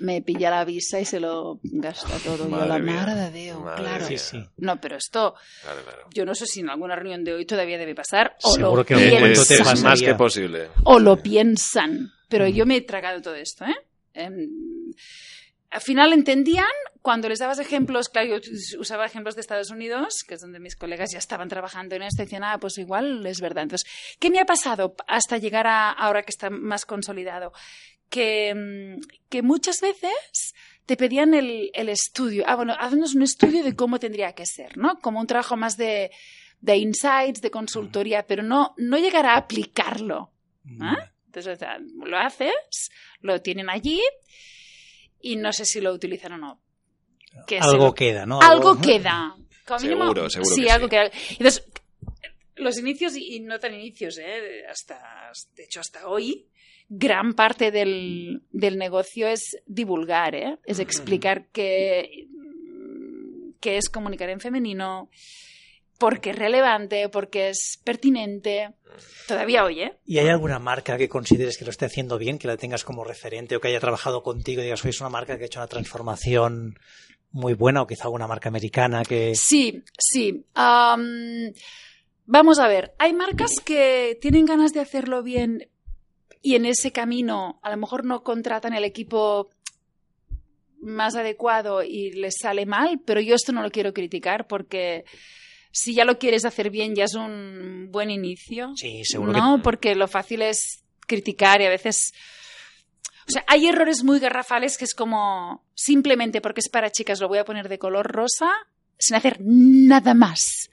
[0.03, 2.49] me pilla la visa y se lo gasta todo.
[2.49, 2.93] yo, la mía.
[2.95, 4.05] madre de Dios, Madre claro.
[4.05, 4.43] Sí, sí.
[4.57, 6.07] No, pero esto, Claro, claro.
[6.13, 8.35] yo no sé si en alguna reunión de hoy todavía debe pasar.
[8.43, 10.67] O Seguro lo que en algún momento te Es piensan, más que posible.
[10.83, 12.11] o lo piensan.
[12.29, 13.75] Pero yo me he tragado todo esto, ¿eh?
[14.13, 14.47] Em,
[15.69, 16.65] al final entendían
[17.01, 20.75] cuando les dabas ejemplos, claro, yo usaba ejemplos de Estados Unidos, que es donde mis
[20.75, 23.63] colegas ya estaban trabajando en esto, y decían, ah, pues igual es verdad.
[23.63, 23.89] Entonces,
[24.19, 27.51] ¿qué me ha pasado hasta llegar a ahora que está más consolidado?
[28.13, 30.53] Que, mm, que muchas veces
[30.85, 32.43] te pedían el, el estudio.
[32.47, 34.99] Ah, bueno, haznos un estudio de cómo tendría que ser, ¿no?
[34.99, 36.11] Como un trabajo más de,
[36.61, 40.31] de insights, de consultoría, pero no, no llegar a aplicarlo.
[40.79, 41.09] ¿Ah?
[41.25, 44.01] Entonces, o sea, lo haces, lo tienen allí
[45.21, 46.61] y no sé si lo utilizan o no.
[47.47, 48.39] Que Algo lo- queda, ¿no?
[48.41, 49.35] algo queda.
[49.65, 50.89] Como mínimo- Seguro, seguro Sí, que algo sí.
[50.91, 51.11] queda.
[51.31, 51.65] Entonces,
[52.55, 54.63] los inicios y y no tan inicios, ¿eh?
[54.69, 56.47] hasta, de hecho, hasta hoy,
[56.95, 60.59] gran parte del, del negocio es divulgar, ¿eh?
[60.65, 62.27] es explicar qué,
[63.59, 65.09] qué es comunicar en femenino,
[65.97, 68.73] por qué es relevante, por qué es pertinente.
[69.27, 69.97] Todavía hoy, ¿eh?
[70.05, 73.03] ¿Y hay alguna marca que consideres que lo esté haciendo bien, que la tengas como
[73.03, 75.67] referente o que haya trabajado contigo y digas, soy una marca que ha hecho una
[75.67, 76.77] transformación
[77.31, 79.33] muy buena o quizá alguna marca americana que...
[79.33, 80.45] Sí, sí.
[80.53, 81.51] Am,
[82.25, 85.69] vamos a ver, hay marcas que tienen ganas de hacerlo bien
[86.43, 89.49] y en ese camino a lo mejor no contratan el equipo
[90.81, 95.05] más adecuado y les sale mal, pero yo esto no lo quiero criticar porque
[95.71, 98.73] si ya lo quieres hacer bien ya es un buen inicio.
[98.75, 99.63] Sí, seguro No, que...
[99.63, 102.13] porque lo fácil es criticar y a veces...
[103.25, 107.29] O sea, hay errores muy garrafales que es como simplemente porque es para chicas lo
[107.29, 108.51] voy a poner de color rosa
[108.97, 110.69] sin hacer nada más.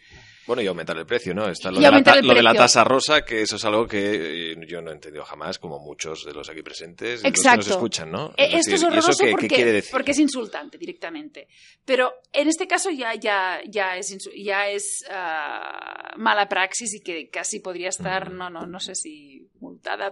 [0.50, 1.48] Bueno, y aumentar el precio, ¿no?
[1.48, 4.82] Está lo, de la, lo de tasa rosa, que eso es algo que eh, yo
[4.82, 7.58] no he entendido jamás, como muchos de los aquí presentes, y los que Exacto.
[7.58, 8.34] nos escuchan, ¿no?
[8.36, 9.92] Esto es decir, ¿y horroroso eso qué, qué porque, quiere decir?
[9.92, 11.46] porque es insultante directamente.
[11.84, 17.30] Pero en este caso ya, ya, ya es, ya es ah, mala praxis y que
[17.30, 19.39] casi podría estar, no, no, no sé si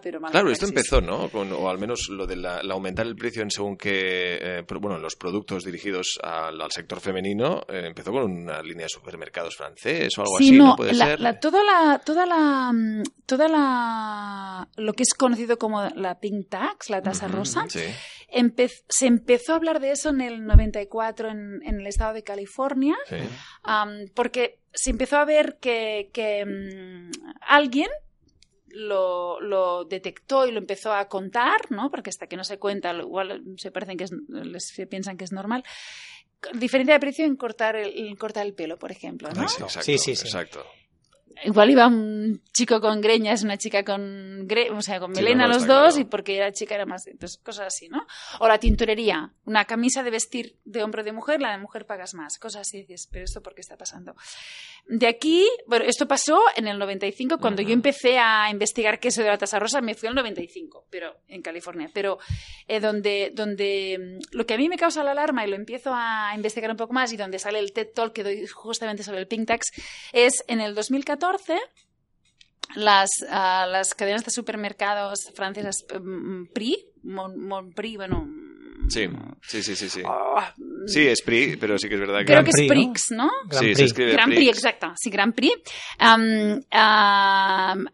[0.03, 1.29] pero Claro, esto empezó, ¿no?
[1.31, 4.65] Con- o al menos lo de la, la aumentar el precio en según que, eh,
[4.81, 9.57] bueno, los productos dirigidos al, al sector femenino, eh, empezó con una línea de supermercados
[9.57, 10.67] francés o algo Sí, así, ¿no?
[10.69, 11.21] no, Puede la, ser.
[11.21, 16.49] la- toda la, toda la, mm, toda la, lo que es conocido como la pink
[16.49, 17.81] tax, la tasa rosa, Sí.
[18.33, 22.23] empe- se empezó a hablar de eso en el 94 en, en el estado de
[22.23, 23.17] California, sí.
[24.15, 27.11] porque se empezó a ver que, que, mm,
[27.43, 27.89] alguien
[28.71, 31.91] lo, lo detectó y lo empezó a contar, ¿no?
[31.91, 34.13] Porque hasta que no se cuenta, lo- igual se parecen que es,
[34.59, 35.65] se piensan que es normal.
[36.55, 39.49] Diferencia de precio en cortar el, en cortar el pelo, por ejemplo, ¿no?
[39.49, 40.27] Sí, exacto, Sí, sí, sí.
[40.27, 40.65] exacto.
[41.45, 45.55] Igual iba un chico con greñas, una chica con, gre o sea, con melena no,
[45.55, 46.01] los dos claro.
[46.01, 48.07] y porque la chica era más, entonces cosas así, ¿no?
[48.41, 51.87] O la tintorería, una camisa de vestir de hombre o de mujer, la de mujer
[51.87, 54.15] pagas más, cosas así, dices, pero esto por qué está pasando.
[54.87, 59.29] De aquí, bueno, esto pasó en el 95 cuando yo empecé a investigar queso de
[59.29, 62.19] la tasa rosa, me fui al 95, pero en California, pero
[62.67, 65.93] eh, donde, donde mm, lo que a mí me causa la alarma y lo empiezo
[65.95, 69.21] a investigar un poco más y donde sale el TED Talk que doy justamente sobre
[69.21, 69.71] el Pink Tax
[70.13, 71.28] es en el 2014
[72.75, 78.29] las, ah, las cadenas de supermercados francesas mm, Pri, Mon, Montprix, bueno...
[78.89, 79.07] Sí,
[79.43, 79.89] sí, sí, sí.
[79.89, 80.03] Sí,
[80.87, 82.25] sí es PRI, pero sí que es verdad que...
[82.27, 83.27] Creo Grand que es Prix, ¿no?
[83.27, 83.33] ¿no?
[83.51, 83.81] Sí, se Prix.
[83.81, 84.57] escribe Grand Prix, Prix.
[84.65, 85.57] exacto, sí, Grand Prix.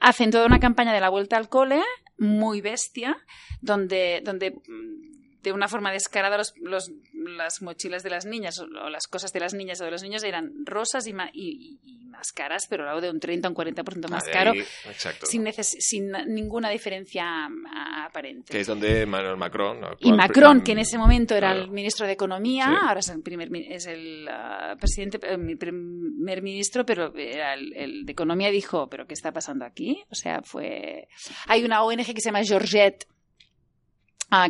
[0.01, 1.83] Hacen toda una campaña de la vuelta al cole,
[2.19, 3.17] muy bestia,
[3.61, 6.91] donde, donde mm, de una forma descarada los, los-
[7.27, 10.23] las mochilas de las niñas o, las cosas de las niñas o de los niños
[10.25, 11.79] eran rosas y, ma- y-
[12.15, 15.27] más caras, pero algo de un 30 o un 40% más Ah, caro, ahí, exacto.
[15.27, 18.53] sin, sin ninguna diferencia ah, aparente.
[18.53, 19.81] Que es donde Macron...
[19.81, 19.89] ¿no?
[19.99, 21.65] Y Macron, que en ese momento era Claro.
[21.65, 22.87] el ministro de Economía, Sí.
[22.87, 27.73] ahora es el primer es el ah, presidente, eh, mi primer ministro, pero era el,
[27.75, 30.01] el de Economía dijo, pero ¿qué está pasando aquí?
[30.09, 31.09] O sea, fue
[31.49, 33.07] hay una ONG que se llama Georgette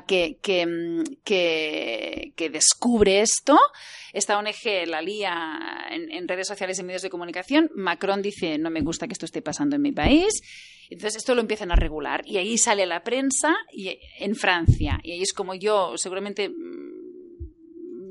[0.07, 3.59] que, que, mm, que, que descubre esto.
[4.13, 7.71] Esta ONG la lía en, en redes sociales y medios de comunicación.
[7.75, 10.41] Macron dice, no me gusta que esto esté pasando en mi país.
[10.91, 15.01] Entonces esto lo empiezan a regular y ahí sale la prensa y, en Francia.
[15.03, 16.51] Y ahí es como yo seguramente,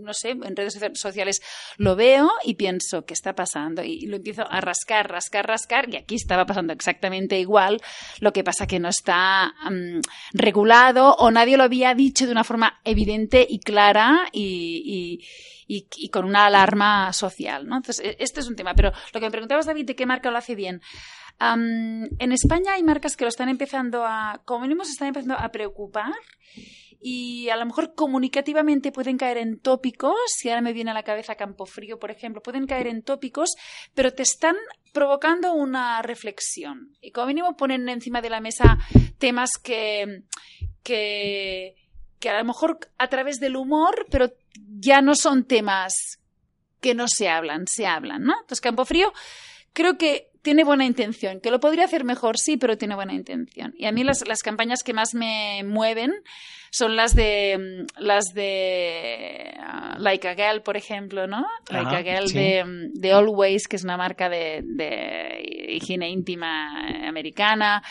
[0.04, 1.42] no sé, en redes socia- sociales
[1.78, 3.84] lo veo y pienso, ¿qué está pasando?
[3.84, 7.82] Y lo empiezo a rascar, rascar, rascar y aquí estaba pasando exactamente igual.
[8.20, 10.00] Lo que pasa que no está mm,
[10.34, 15.20] regulado o nadie lo había dicho de una forma evidente y clara y,
[15.68, 17.78] y- y- y con una alarma social, ¿no?
[17.78, 18.74] Entonces, e- este es un tema.
[18.76, 20.82] Pero lo que me preguntabas, David, de qué marca lo hace bien.
[21.40, 25.50] En España hay marcas que lo están empezando a, como mínimo, se están empezando a
[25.50, 26.14] preocupar
[27.06, 31.04] y a lo mejor comunicativamente pueden caer en tópicos, si ahora me viene a la
[31.04, 33.56] cabeza Campofrío, por ejemplo, pueden caer en tópicos,
[33.94, 34.56] pero te están
[34.94, 36.96] provocando una reflexión.
[37.02, 38.78] Y como mínimo ponen encima de la mesa
[39.18, 40.24] temas que,
[40.82, 41.76] que,
[42.26, 44.32] a lo mejor a través del humor, pero
[44.80, 46.22] ya no son temas
[46.80, 48.34] que no se hablan, se hablan, ¿no?
[48.34, 49.12] Entonces Campofrío
[49.74, 53.74] creo que tiene buena intención, que lo podría hacer mejor, sí, pero tiene buena intención.
[53.78, 56.14] Y a mí las, las campañas que más me mueven
[56.76, 61.46] son las de mm, las de ah, Like a Girl, por ejemplo, ¿no?
[61.70, 62.38] Like a Girl sí.
[62.38, 67.84] de, mm, de Always, que es una marca de, de higiene íntima americana.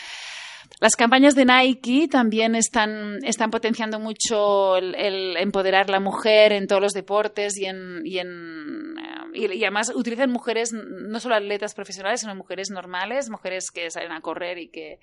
[0.80, 6.66] Las campañas de Nike también están, están potenciando mucho el, el empoderar la mujer en
[6.66, 11.74] todos los deportes y en, y en eh, y, además utilizan mujeres, no solo atletas
[11.74, 14.98] profesionales, sino mujeres normales, mujeres que salen a correr y que...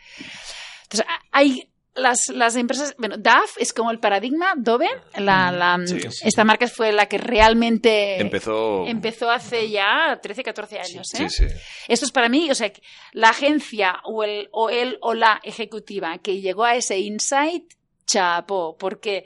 [0.83, 5.79] Entonces, a- hay las, las empresas, bueno, DAF es como el paradigma, Dove, la, la-
[5.85, 5.97] Sí.
[6.23, 8.85] esta marca fue la que realmente Empezó...
[8.87, 11.13] empezó hace ya 13, 14 años.
[11.15, 11.29] ¿eh?
[11.29, 11.45] Sí, sí.
[11.87, 12.71] Esto es para mí, o sea,
[13.13, 17.73] la agencia o el, o el o la ejecutiva que llegó a ese insight,
[18.05, 19.25] chapó, porque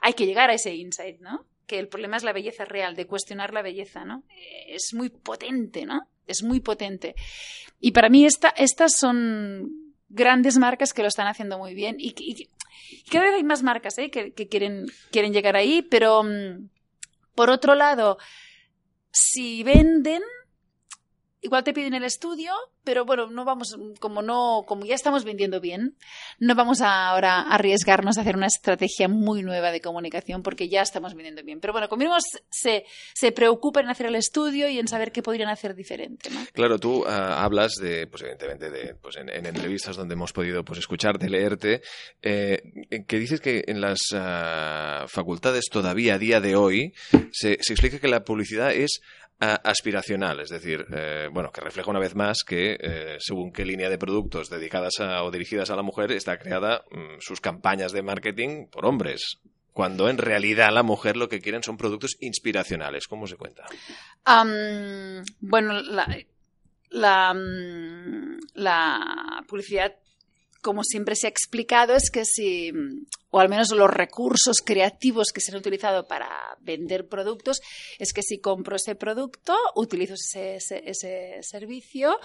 [0.00, 1.46] hay que llegar a ese insight, ¿no?
[1.66, 4.22] Que el problema es la belleza real, de cuestionar la belleza, ¿no?
[4.30, 6.00] Eh, Es muy potente, ¿no?
[6.26, 7.14] Es muy potente.
[7.80, 9.81] Y para mí esta, estas son
[10.12, 12.48] grandes marcas que lo están haciendo muy bien y, y-
[12.90, 14.10] y cada vez hay más marcas ¿eh?
[14.10, 16.68] que, que quieren, quieren llegar ahí, pero mm,
[17.34, 18.18] por otro lado,
[19.10, 20.22] si venden,
[21.42, 22.52] igual te piden el estudio,
[22.84, 25.96] pero bueno, no vamos, como no, como ya estamos vendiendo bien,
[26.38, 30.68] no vamos a ahora a arriesgarnos a hacer una estrategia muy nueva de comunicación porque
[30.68, 31.60] ya estamos vendiendo bien.
[31.60, 32.16] Pero bueno, como mínimo
[32.50, 36.30] se, se preocupan en hacer el estudio y en saber qué podrían hacer diferente.
[36.52, 40.64] Claro, tú ah, hablas de, pues evidentemente, de, pues en, en entrevistas donde hemos podido
[40.64, 41.82] pues escucharte, leerte,
[42.22, 42.62] eh,
[43.06, 46.94] que dices que en las ah, facultades todavía a día de hoy
[47.32, 49.00] se, se explica que la publicidad es
[49.42, 53.90] aspiracional, es decir, eh, bueno, que refleja una vez más que eh, según qué línea
[53.90, 58.02] de productos dedicadas a, o dirigidas a la mujer está creada mm, sus campañas de
[58.02, 59.38] marketing por hombres.
[59.72, 63.06] Cuando en realidad la mujer lo que quieren son productos inspiracionales.
[63.08, 63.64] ¿Cómo se cuenta?
[64.24, 66.06] Am, bueno, la,
[66.90, 69.96] la, mm, la publicidad,
[70.62, 72.72] como siempre se ha explicado, es que si,
[73.30, 77.60] o al menos los recursos creativos que se han utilizado para vender productos,
[77.98, 82.18] es que si compro ese producto, utilizo ese, ese, ese servicio,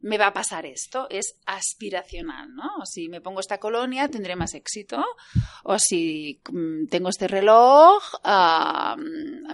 [0.00, 1.06] me va a pasar esto.
[1.10, 2.84] Es aspiracional, ¿no?
[2.86, 5.04] Si me pongo esta colonia, tendré más éxito.
[5.64, 8.02] O si mm, tengo este reloj,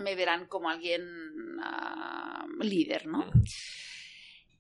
[0.01, 1.03] me verán como alguien
[1.61, 3.29] am, líder, ¿no?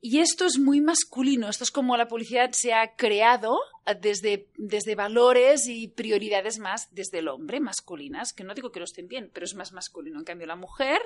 [0.08, 3.58] Y esto es muy masculino, esto es como la publicidad se ha creado
[4.00, 8.84] desde, desde valores y prioridades más desde el hombre, masculinas, que no digo que no
[8.84, 10.20] estén bien, pero es más masculino.
[10.20, 11.00] En cambio, la mujer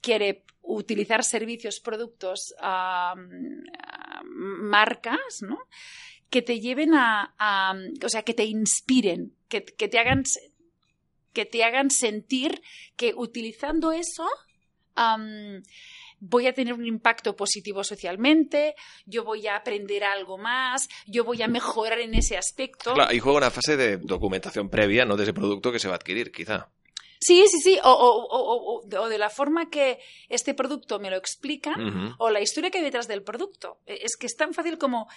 [0.00, 2.54] quiere utilizar servicios, productos,
[4.22, 5.58] marcas, ¿no?
[6.30, 7.74] que te lleven a,
[8.04, 10.22] o sea, que te inspiren, que, te hagan
[11.32, 12.62] que te hagan sentir
[12.94, 14.28] que utilizando eso
[16.20, 18.74] voy a tener un impacto positivo socialmente,
[19.06, 22.94] yo voy a aprender algo más, yo voy a mejorar en ese aspecto.
[22.94, 25.16] Claro, y juega una fase de documentación previa, ¿no?
[25.16, 26.68] De ese producto que se va a adquirir, quizá.
[27.20, 31.74] Sí, sí, sí, o, de la forma que este producto me lo explica,
[32.18, 33.80] o la historia que hay detrás del producto.
[33.86, 35.08] E, es que es tan fácil como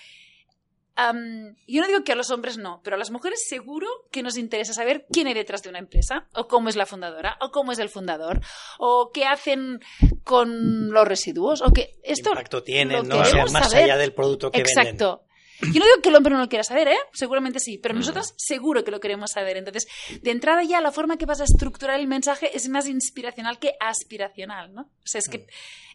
[0.97, 4.37] yo no digo que a los hombres no, pero a las mujeres seguro que nos
[4.37, 7.71] interesa saber quién hay detrás de una empresa, o cómo es la fundadora, o cómo
[7.71, 8.41] es el fundador,
[8.77, 9.79] o qué hacen
[10.23, 12.31] con los residuos, o que esto.
[12.31, 13.17] ¿Qué impacto tienen, no?
[13.51, 15.23] más allá del producto que Exacto.
[15.61, 16.97] Yo no digo que el hombre no lo quiera saber, ¿eh?
[17.13, 19.57] Seguramente sí, pero nosotros seguro que lo queremos saber.
[19.57, 19.87] Entonces,
[20.21, 23.75] de entrada ya, la forma que vas a estructurar el mensaje es más inspiracional que
[23.79, 24.81] aspiracional, ¿no?
[24.81, 25.45] O sea, es que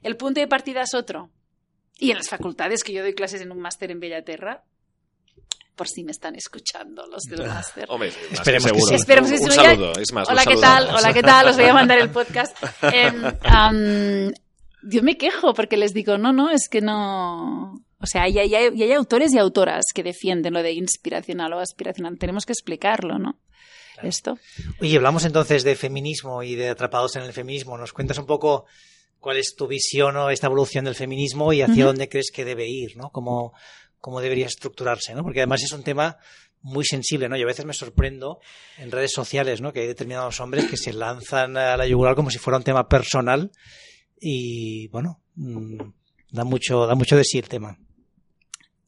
[0.02, 1.30] el punto de partida es otro.
[1.98, 4.64] Y en las facultades, que yo doy clases en un máster en Bellaterra,
[5.76, 7.86] por si me están escuchando los del máster.
[7.88, 8.94] Hombre, esperemos que sí.
[8.94, 10.28] Esperemos un, un saludo, es más.
[10.28, 10.88] Hola, ¿qué tal?
[10.88, 11.48] Hola, ¿qué tal?
[11.48, 12.56] Os voy a mandar el podcast.
[12.92, 14.32] Eh,
[14.88, 17.74] yo me quejo porque les digo, no, no, es que no...
[17.98, 22.18] O sea, y hay, hay, autores y autoras que defienden lo de inspiracional o aspiracional.
[22.18, 23.40] Tenemos que explicarlo, ¿no?
[24.02, 24.38] Esto.
[24.80, 27.76] Oye, hablamos entonces de feminismo y de atrapados en el feminismo.
[27.76, 28.66] ¿Nos cuentas un poco
[29.18, 32.68] cuál es tu visión o esta evolución del feminismo y hacia dónde crees que debe
[32.68, 33.10] ir, ¿no?
[33.10, 33.54] Como,
[34.00, 35.22] cómo debería estructurarse, ¿no?
[35.22, 36.18] Porque además es un tema
[36.62, 37.36] muy sensible, ¿no?
[37.36, 38.40] Yo a veces me sorprendo
[38.78, 39.72] en redes sociales, ¿no?
[39.72, 42.88] Que hay determinados hombres que se lanzan a la yugular como si fuera un tema
[42.88, 43.52] personal
[44.20, 45.78] y, bueno, mm,
[46.32, 47.78] da mucho, da mucho de sí el tema.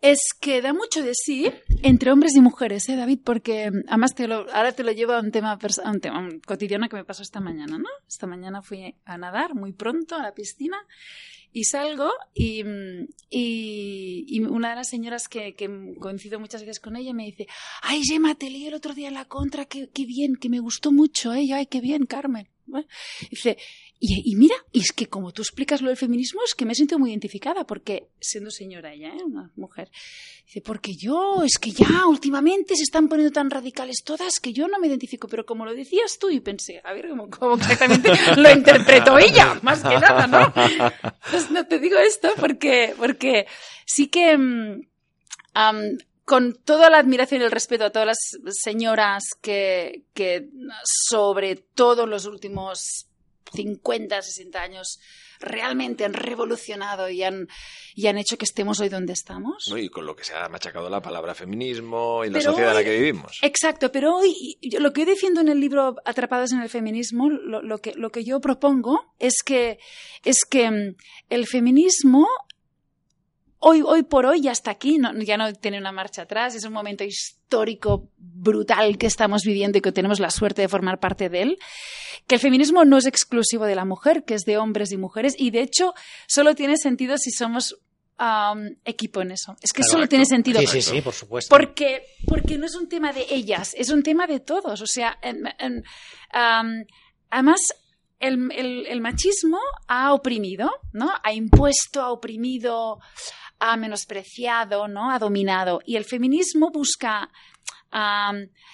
[0.00, 1.50] Es que da mucho de sí
[1.82, 3.20] entre hombres y mujeres, ¿eh, David?
[3.24, 6.28] Porque mm, además te lo, ahora te lo llevo a un tema, a un tema
[6.46, 7.88] cotidiano que me pasó esta mañana, ¿no?
[8.08, 10.78] Esta mañana fui a nadar muy pronto a la piscina
[11.58, 12.62] y salgo y,
[13.30, 17.48] y, una de las señoras que, que, coincido muchas veces con ella me dice,
[17.82, 20.60] ay Gemma, te leí el otro día en la contra, qué, qué bien, que me
[20.60, 21.52] gustó mucho, ¿eh?
[21.52, 22.48] ay, qué bien, Carmen.
[23.30, 23.56] Dice,
[24.00, 27.00] y, mira, y es que como tú explicas lo del feminismo, es que me siento
[27.00, 29.24] muy identificada, porque siendo señora ella, ¿eh?
[29.24, 29.90] una mujer,
[30.46, 34.68] dice, porque yo, es que ya últimamente se están poniendo tan radicales todas que yo
[34.68, 38.50] no me identifico, pero como lo decías tú, y pensé, a ver cómo, exactamente lo
[38.52, 40.52] interpretó ella, más que nada, ¿no?
[41.30, 43.46] Pues no te digo esto porque, porque
[43.84, 44.36] sí que...
[44.36, 48.18] Um, con toda la admiración y el respeto a todas las
[48.62, 50.50] señoras que, que
[50.84, 53.07] sobre todo en los últimos
[53.52, 54.98] 50, 60 años
[55.40, 57.48] realmente han revolucionado y han,
[57.94, 59.72] y han hecho que estemos hoy donde estamos.
[59.76, 62.84] y con lo que se ha machacado la palabra feminismo y la sociedad en la
[62.84, 63.38] que vivimos.
[63.42, 67.78] Exacto, pero hoy lo que yo defiendo en el libro Atrapados en el feminismo, lo,
[67.78, 69.78] que, lo que yo propongo es que,
[70.24, 70.96] es que mm,
[71.30, 72.26] el feminismo
[73.58, 76.72] hoy, hoy por hoy ya está aquí, ya no tiene una marcha atrás, es un
[76.72, 81.42] momento histórico brutal que estamos viviendo y que tenemos la suerte de formar parte de
[81.42, 81.58] él,
[82.26, 85.34] que el feminismo no es exclusivo de la mujer, que es de hombres y mujeres,
[85.38, 85.94] y de hecho
[86.26, 87.76] solo tiene sentido si somos
[88.84, 89.56] equipo en eso.
[89.62, 90.60] Es que solo tiene sentido.
[90.60, 91.54] Sí, sí, sí, por supuesto.
[91.54, 94.80] Porque, porque no es un tema de ellas, es un tema de todos.
[94.80, 95.18] O sea,
[97.30, 97.60] además,
[98.18, 98.50] el,
[98.86, 101.12] el, machismo ha oprimido, ¿no?
[101.22, 102.98] Ha impuesto, ha oprimido,
[103.58, 105.10] ha menospreciado, ¿no?
[105.10, 105.80] Ha dominado.
[105.84, 107.30] Y el feminismo busca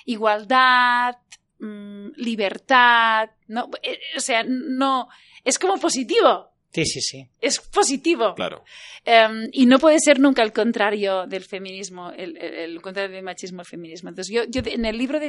[0.06, 1.16] igualdad,
[1.58, 3.70] mm, libertad, ¿no?
[3.82, 5.08] Eh, o sea, no,
[5.44, 6.50] es como positivo.
[6.72, 7.28] Sí, sí, sí.
[7.40, 8.34] Es positivo.
[8.34, 8.64] Claro.
[9.04, 13.66] Em, y no puede ser nunca el contrario del feminismo, el, contrario del machismo, el
[13.66, 14.08] feminismo.
[14.08, 15.20] Entonces, yo, yo en el libro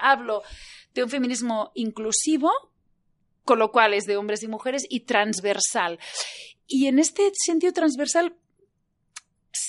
[0.00, 0.42] hablo
[0.94, 2.50] de un feminismo inclusivo,
[3.44, 5.98] con lo cual es de hombres y mujeres, y transversal.
[6.66, 8.34] Y en este sentido transversal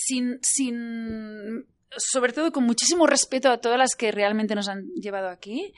[0.08, 1.68] sin, sin,
[1.98, 5.74] sobre todo con muchísimo respeto a todas las que realmente nos han llevado aquí,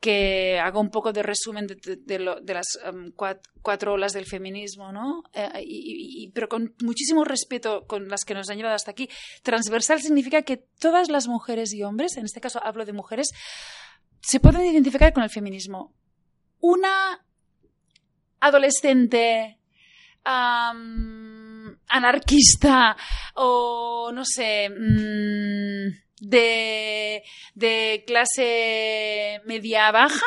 [0.00, 3.10] que hago un poco de resumen de, las um,
[3.62, 5.22] cuatro, olas del feminismo, ¿no?
[5.32, 9.08] Eh, y, pero con muchísimo respeto con las que nos han llevado hasta aquí.
[9.42, 13.30] Transversal significa que todas las mujeres y hombres, en este caso hablo de mujeres,
[14.20, 15.94] se pueden identificar con el feminismo.
[16.60, 17.24] Una
[18.40, 19.58] adolescente
[21.94, 22.96] anarquista
[23.34, 27.22] o no sé, mm, de,
[27.54, 30.26] de clase media baja,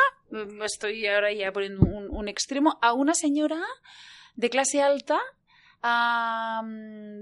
[0.63, 3.61] estoy ahora ya poniendo un, extremo, a una señora
[4.35, 5.19] de clase alta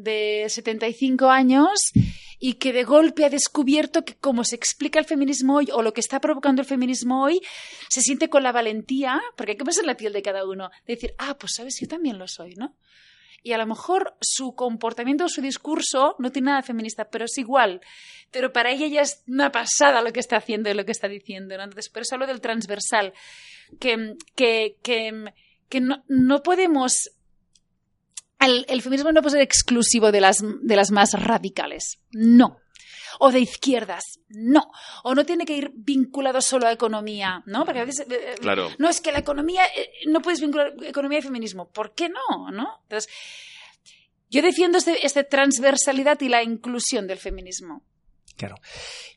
[0.01, 1.91] de 75 años
[2.39, 5.93] y que de golpe ha descubierto que como se explica el feminismo hoy o lo
[5.93, 7.41] que está provocando el feminismo hoy,
[7.89, 10.95] se siente con la valentía, porque hay que en la piel de cada uno, de
[10.95, 12.76] decir, ah, pues sabes, yo también lo soy, ¿no?
[13.45, 17.37] Y a lo mejor su comportamiento o su discurso no tiene nada feminista, pero es
[17.37, 17.79] igual.
[18.31, 21.07] Pero para ella ya es una pasada lo que está haciendo y lo que está
[21.07, 21.55] diciendo.
[21.55, 21.63] ¿no?
[21.63, 23.13] Entonces, por eso hablo del transversal,
[23.79, 25.31] que, que, que,
[25.69, 27.11] que no, no podemos
[28.39, 31.99] el, el, feminismo no puede ser exclusivo de las, de las más radicales.
[32.13, 32.57] No.
[33.20, 34.03] O de izquierdas.
[34.30, 34.63] No.
[35.03, 37.66] O no tiene que ir vinculado solo a economía, ¿no?
[37.66, 38.05] Porque a veces.
[38.09, 38.70] eh, Claro.
[38.78, 39.66] No, es que la economía.
[39.66, 41.70] eh, no puedes vincular economía y feminismo.
[41.70, 42.51] ¿Por qué no?
[42.51, 42.80] ¿No?
[42.84, 43.11] Entonces.
[44.30, 47.84] Yo defiendo este, esta transversalidad y la inclusión del feminismo.
[48.36, 48.55] Claro.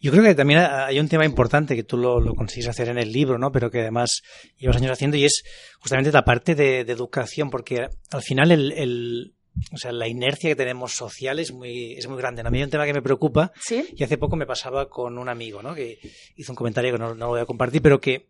[0.01, 2.99] Yo creo que también hay un tema importante que tú lo, lo consigues hacer en
[2.99, 3.51] el libro, ¿no?
[3.51, 4.23] Pero que además
[4.59, 5.43] llevas años haciendo y es
[5.81, 9.35] justamente la parte de, de educación, porque al final el, el,
[9.73, 12.43] o sea, la inercia que tenemos social es muy, es muy grande.
[12.43, 13.87] A mí hay un tema que me preocupa ¿Sí?
[13.95, 15.75] y hace poco me pasaba con un amigo, ¿no?
[15.75, 15.99] Que
[16.37, 18.27] hizo un comentario que no, no lo voy a compartir, pero que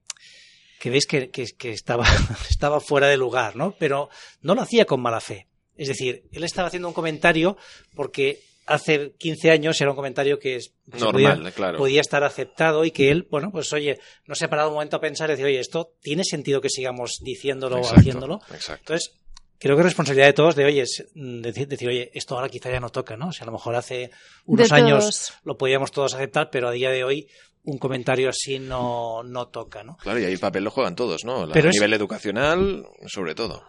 [0.79, 2.07] que veis que, que, que estaba,
[2.51, 3.75] estaba fuera de lugar, ¿no?
[3.79, 4.09] Pero
[4.43, 5.49] no lo hacía con mala fe.
[5.77, 7.57] Es decir, él estaba haciendo un comentario
[7.95, 11.79] porque hace 15 años era un comentario que es, Normal, podía, claro.
[11.79, 14.97] podía estar aceptado y que él, bueno, pues oye, no se ha parado un momento
[14.97, 18.41] a pensar y decir, oye, esto tiene sentido que sigamos diciéndolo o haciéndolo.
[18.53, 18.95] Exacto.
[18.95, 19.15] Entonces,
[19.59, 22.49] creo que es responsabilidad de todos de, oye, es, mm, decir, decir, oye, esto ahora
[22.49, 23.29] quizá ya no toca, ¿no?
[23.29, 24.11] O sea, a lo mejor hace
[24.47, 25.33] unos De años todos.
[25.45, 27.29] lo podíamos todos aceptar, pero a día de hoy
[27.65, 29.97] un comentario así no, no toca, ¿no?
[29.99, 31.45] Claro, y ahí el papel lo juegan todos, ¿no?
[31.47, 33.65] La- Pero a es- nivel educacional, sobre todo.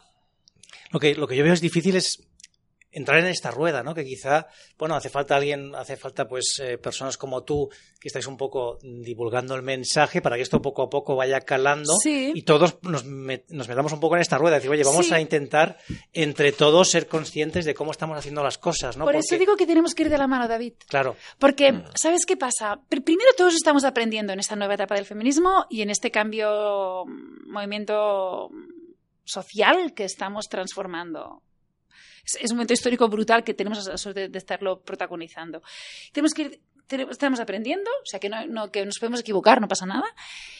[0.91, 2.28] Lo que, lo que yo veo es difícil es
[2.91, 3.93] entrar en esta rueda, ¿no?
[3.93, 7.69] Que quizá, bueno, hace falta alguien, hace falta pues eh, personas como tú
[7.99, 11.93] que estáis un poco divulgando el mensaje para que esto poco a poco vaya calando
[12.01, 12.31] Sí.
[12.33, 15.13] y todos nos, met- nos metamos un poco en esta rueda, decir, oye, vamos Sí.
[15.13, 15.77] a intentar
[16.13, 19.05] entre todos ser conscientes de cómo estamos haciendo las cosas, ¿no?
[19.05, 20.73] Por eso digo que tenemos que ir de la mano, David.
[20.87, 22.79] claro, Porque, ¿sabes qué pasa?
[22.89, 27.05] Pr- Primero todos estamos aprendiendo en esta nueva etapa del feminismo y en este cambio,
[27.05, 28.49] mm, movimiento
[29.25, 31.43] social que estamos transformando.
[32.25, 35.61] Es, un momento histórico brutal que tenemos la suerte de estarlo protagonizando.
[36.11, 36.59] Tenemos que ir,
[37.09, 40.07] estamos aprendiendo, o sea que, no, que nos podemos equivocar, no pasa nada,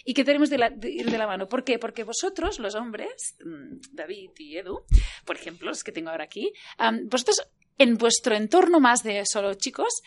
[0.06, 1.48] y que tenemos de la- ir de la mano.
[1.48, 1.80] ¿Por qué?
[1.80, 4.84] Porque vosotros, los hombres, mm, David y Edu,
[5.26, 6.52] por ejemplo, los que tengo ahora aquí,
[7.06, 7.42] vosotros
[7.78, 10.02] en vuestro entorno más de solo chicos,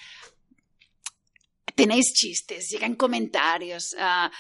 [1.75, 4.31] tenéis chistes, llegan comentarios, a,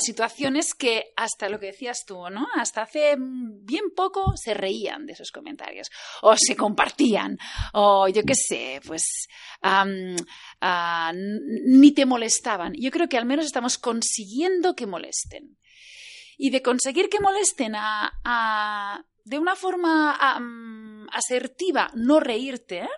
[0.00, 2.46] situaciones que hasta lo que decías tú, ¿no?
[2.54, 5.88] Hasta hace bien poco se reían de esos comentarios
[6.22, 7.38] o se compartían
[7.72, 9.04] o yo qué sé, pues
[9.62, 9.84] ah,
[11.14, 12.72] n- ni te molestaban.
[12.78, 15.58] Yo creo que al menos estamos consiguiendo que molesten.
[16.38, 22.88] Y de conseguir que molesten a, de una forma am, asertiva, no reírte.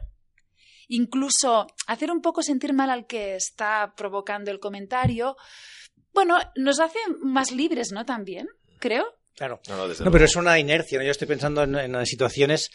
[0.88, 5.36] Incluso hacer un poco sentir mal al que está provocando el comentario,
[6.12, 8.04] bueno, nos hace más libres, ¿no?
[8.04, 9.04] También, creo.
[9.34, 9.60] claro.
[9.68, 11.04] No, no, desde No, pero es una inercia, ¿no?
[11.04, 12.70] Yo estoy pensando en, en situaciones.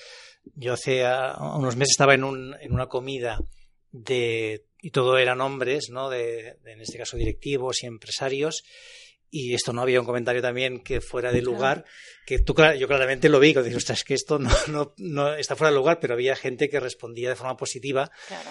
[0.56, 3.40] Yo hace ah, unos meses estaba en, un, en una comida
[3.92, 6.10] de y todo eran hombres, ¿no?
[6.10, 8.64] De, de, en este caso directivos y empresarios.
[9.32, 11.86] Y esto no había un comentario también que fuera de lugar,
[12.26, 15.34] que tú yo claramente lo vi, que dije, ostras, es que esto no, no, no
[15.36, 18.12] está fuera de lugar, pero había gente que respondía de forma positiva.
[18.28, 18.50] Claro.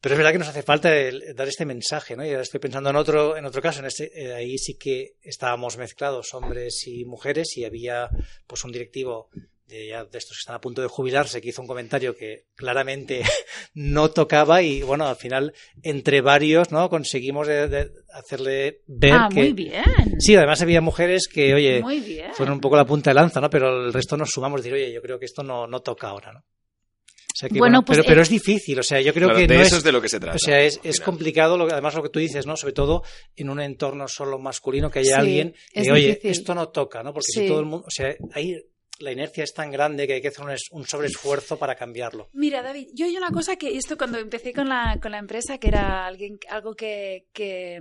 [0.00, 2.24] Pero es verdad que nos hace falta el- dar este mensaje, ¿no?
[2.24, 5.14] Y ahora estoy pensando en otro, en otro caso, en este, eh, ahí sí que
[5.22, 8.08] estábamos mezclados, hombres y mujeres, y había
[8.46, 9.30] pues un directivo
[9.66, 12.44] de, ya de estos que están a punto de jubilarse que hizo un comentario que
[12.54, 13.22] claramente
[13.74, 15.52] no tocaba y bueno, al final
[15.82, 16.88] entre varios, ¿no?
[16.88, 19.84] Conseguimos de- de hacerle ver ah, que muy bien.
[20.20, 22.32] sí, además había mujeres que, oye, muy bien.
[22.34, 23.50] fueron un poco la punta de lanza, ¿no?
[23.50, 26.32] Pero el resto nos sumamos, decir, oye, yo creo que esto no, no toca ahora,
[26.32, 26.38] ¿no?
[26.40, 29.28] O sea que, Bueno, bueno, pues, pero, eh, pero es difícil, o sea, yo creo
[29.28, 30.36] Claro, que de no eso es, es de lo que se trata.
[30.36, 32.56] o sea, es, es complicado, lo, que- además lo que tú dices, ¿no?
[32.56, 33.02] Sobre todo
[33.34, 36.30] en un entorno solo masculino, que haya Sí, alguien que, es oye, difícil.
[36.30, 37.12] esto no toca, ¿no?
[37.12, 37.40] Porque Sí.
[37.40, 38.56] si todo el mundo, o sea, ahí
[38.98, 42.28] la inercia es tan grande que hay que hacer un, es- un sobreesfuerzo para cambiarlo.
[42.32, 45.58] Mira, David, yo hay una cosa que esto cuando empecé con la, con la empresa,
[45.58, 47.78] que era alguien, algo que, que,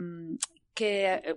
[0.74, 1.36] que, eh,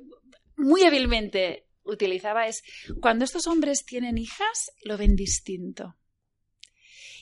[0.57, 2.63] muy hábilmente utilizaba, es
[3.01, 5.95] cuando estos hombres tienen hijas, lo ven distinto.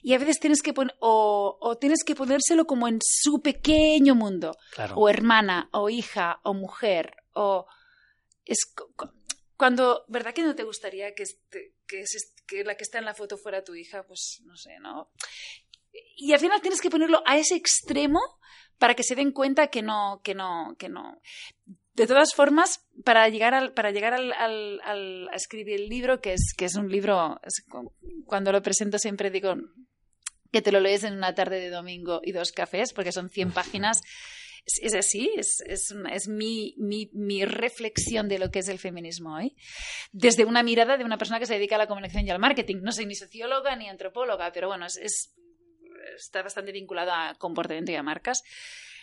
[0.02, 4.14] Y a veces tienes que poner, o, o tienes que ponérselo como en su pequeño
[4.14, 4.56] mundo.
[4.72, 4.94] Claro.
[4.96, 7.66] o hermana, o hija, o mujer, o
[8.44, 9.10] es cu- cu-
[9.56, 12.04] cuando, ¿verdad que no te gustaría que, este- que,
[12.46, 14.04] que la que está en la foto fuera tu hija?
[14.04, 15.10] Pues no sé, ¿no?
[16.16, 18.20] Y al final tienes que ponerlo a ese extremo
[18.78, 21.20] para que se den cuenta que no, que no, que no.
[21.94, 26.20] De todas formas, para llegar al, para llegar al, al- al- a escribir el libro,
[26.20, 27.94] que es, que es un libro, es cu-
[28.26, 29.54] cuando lo presento siempre digo
[30.52, 33.52] que te lo lees en una tarde de domingo y dos cafés, porque son 100
[33.52, 34.02] páginas.
[34.66, 39.54] Es, así, es, mi, reflexión de lo que es el feminismo hoy,
[40.10, 42.78] desde una mirada de una persona que se dedica a la comunicación y al marketing.
[42.82, 45.34] No soy ni socióloga ni antropóloga, pero bueno, es, es-
[46.16, 48.42] está bastante vinculado a comportamiento y a marcas.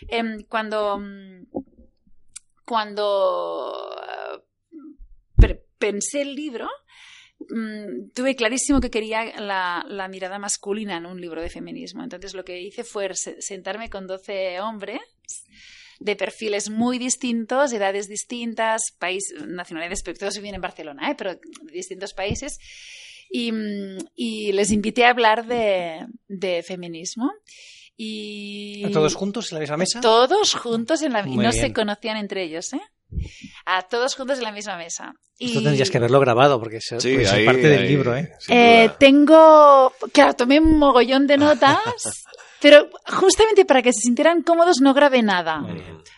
[0.09, 0.99] Em, cuando
[5.41, 6.68] eh, pensé el libro,
[7.49, 12.03] mm, tuve clarísimo que quería la, mirada masculina en un libro de feminismo.
[12.03, 14.99] Entonces lo que hice fue se- sentarme con 12 hombres
[15.99, 21.15] de perfiles muy distintos, edades distintas, país, nacionalidades, porque todos viven en Barcelona, ¿eh?
[21.17, 21.39] pero de
[21.71, 22.57] distintos países.
[23.29, 23.51] Y,
[24.15, 27.31] y les invité a hablar de, de feminismo.
[27.95, 30.01] Y ¿Todos juntos en la misma mesa?
[30.01, 31.63] todos juntos en la y Muy no bien.
[31.63, 32.81] se conocían entre ellos, ¿eh?
[33.65, 35.13] A todos juntos en la misma mesa.
[35.39, 38.31] Esto Y- tendrías que haberlo grabado porque es, Sí, ser ahí- parte del libro, ¿eh?
[38.49, 41.77] Eh, tengo, claro, tomé un mogollón de notas,
[42.64, 42.89] pero
[43.20, 45.61] justamente para que se sintieran cómodos no grabé nada.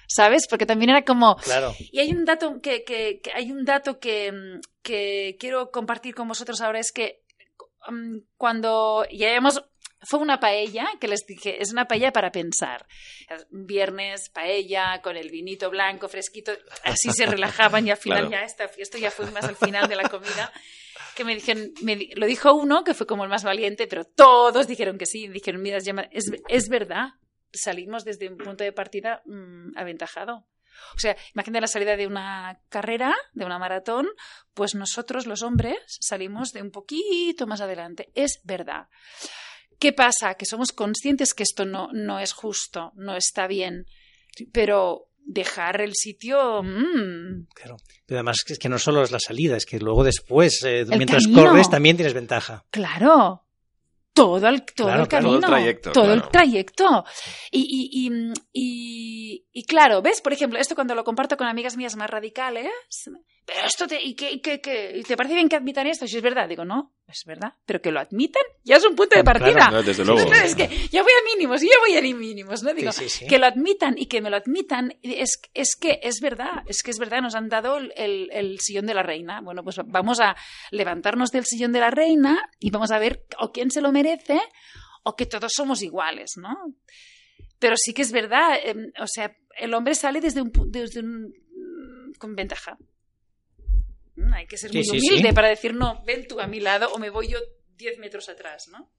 [0.08, 0.43] ¿sabes?
[0.50, 1.74] Porque también era como, Claro.
[1.80, 6.14] y hay un dato que, que- que- hay un dato que, mm, que quiero compartir
[6.16, 7.24] con vosotros ahora es que
[7.89, 9.62] mm, cuando ya hemos
[10.08, 12.86] fue una paella que les dije, es una paella para pensar.
[13.50, 16.52] Viernes, paella, con el vinito blanco, fresquito,
[16.84, 18.32] así se relajaban y al final Claro.
[18.32, 20.52] ya esta, esto ya fue más al final de la comida.
[21.16, 24.68] Que me dijeron, me lo dijo uno, que fue como el más valiente, pero todos
[24.68, 25.28] dijeron que sí.
[25.28, 27.09] Dijeron, mira, es, es verdad,
[27.53, 30.45] salimos desde un punto de partida mm, aventajado.
[30.95, 34.07] O sea, imagínate la salida de una carrera, de una maratón,
[34.53, 38.11] pues nosotros los hombres salimos de un poquito más adelante.
[38.13, 38.88] Es verdad.
[39.80, 40.36] ¿Qué pasa?
[40.36, 43.86] Que somos conscientes que esto no, no es justo, no está bien,
[44.51, 46.61] pero dejar el sitio...
[46.63, 47.78] mm, Claro.
[48.05, 51.23] Pero además es que no solo es la salida, es que luego después, eh, mientras
[51.23, 51.43] camino.
[51.49, 52.63] corres, también tienes ventaja.
[52.69, 53.41] claro.
[54.13, 55.23] Todo el, todo Claro, el claro.
[55.28, 55.41] camino.
[55.41, 57.03] Todo el trayecto, todo el trayecto.
[57.51, 60.21] Y, y, y, y- y claro, ¿ves?
[60.21, 62.69] Por ejemplo, esto cuando lo comparto con amigas mías más radicales,
[63.45, 64.93] pero esto te, ¿y qué, y qué- qué?
[64.99, 66.07] ¿Y te parece bien que admitan esto?
[66.07, 69.16] Si es verdad, digo, no, es verdad, pero que lo admitan ya es un punto
[69.16, 69.70] de Claro, partida.
[69.70, 70.28] No, desde luego.
[70.30, 72.74] No, es que ya voy a mínimos y yo voy a mínimos, ¿no?
[72.74, 73.28] Digo, Sí, sí, sí.
[73.28, 76.91] que lo admitan y que me lo admitan, es, es que es verdad, es que
[76.91, 79.39] es verdad, nos han dado el, el- el sillón de la reina.
[79.41, 80.36] Bueno, pues vamos a
[80.72, 84.41] levantarnos del sillón de la reina y vamos a ver o quién se lo merece
[85.03, 86.56] o que todos somos iguales, ¿no?
[87.60, 90.99] Pero sí que es verdad, em, o sea, el hombre sale desde un, pu- desde
[91.01, 91.32] un
[92.18, 92.78] con ventaja.
[94.16, 95.36] Mm, Hay que ser Sí, muy sí, humilde sí.
[95.36, 97.39] para decir, no, ven tú a mi lado o me voy yo
[97.78, 98.89] 10 metros atrás, ¿no?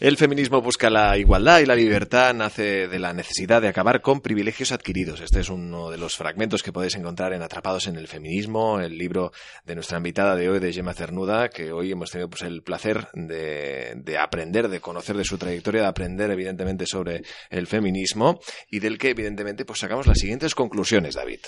[0.00, 4.22] El feminismo busca la igualdad y la libertad nace de la necesidad de acabar con
[4.22, 5.20] privilegios adquiridos.
[5.20, 8.96] Este es uno de los fragmentos que podéis encontrar en Atrapados en el Feminismo, el
[8.96, 9.30] libro
[9.66, 13.08] de nuestra invitada de hoy, de Gemma Cernuda, que hoy hemos tenido pues, el placer
[13.12, 18.40] de, de aprender, de conocer de su trayectoria, de aprender evidentemente sobre el feminismo
[18.70, 21.40] y del que evidentemente pues sacamos las siguientes conclusiones, David.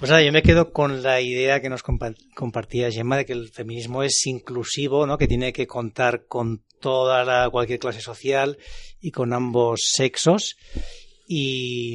[0.00, 3.34] Pues nada, yo me quedo con la idea que nos compa- compartía Gemma de que
[3.34, 5.18] el feminismo es inclusivo, ¿no?
[5.18, 8.56] que tiene que contar con toda la, cualquier clase social
[9.02, 10.56] y con ambos sexos.
[11.32, 11.94] Y,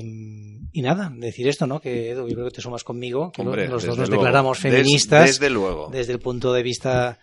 [0.71, 1.81] y nada, decir esto, ¿no?
[1.81, 4.23] Que Edu, yo creo que te sumas conmigo, que Hombre, los dos nos luego.
[4.23, 5.89] declaramos feministas desde luego.
[5.91, 7.19] desde el punto de vista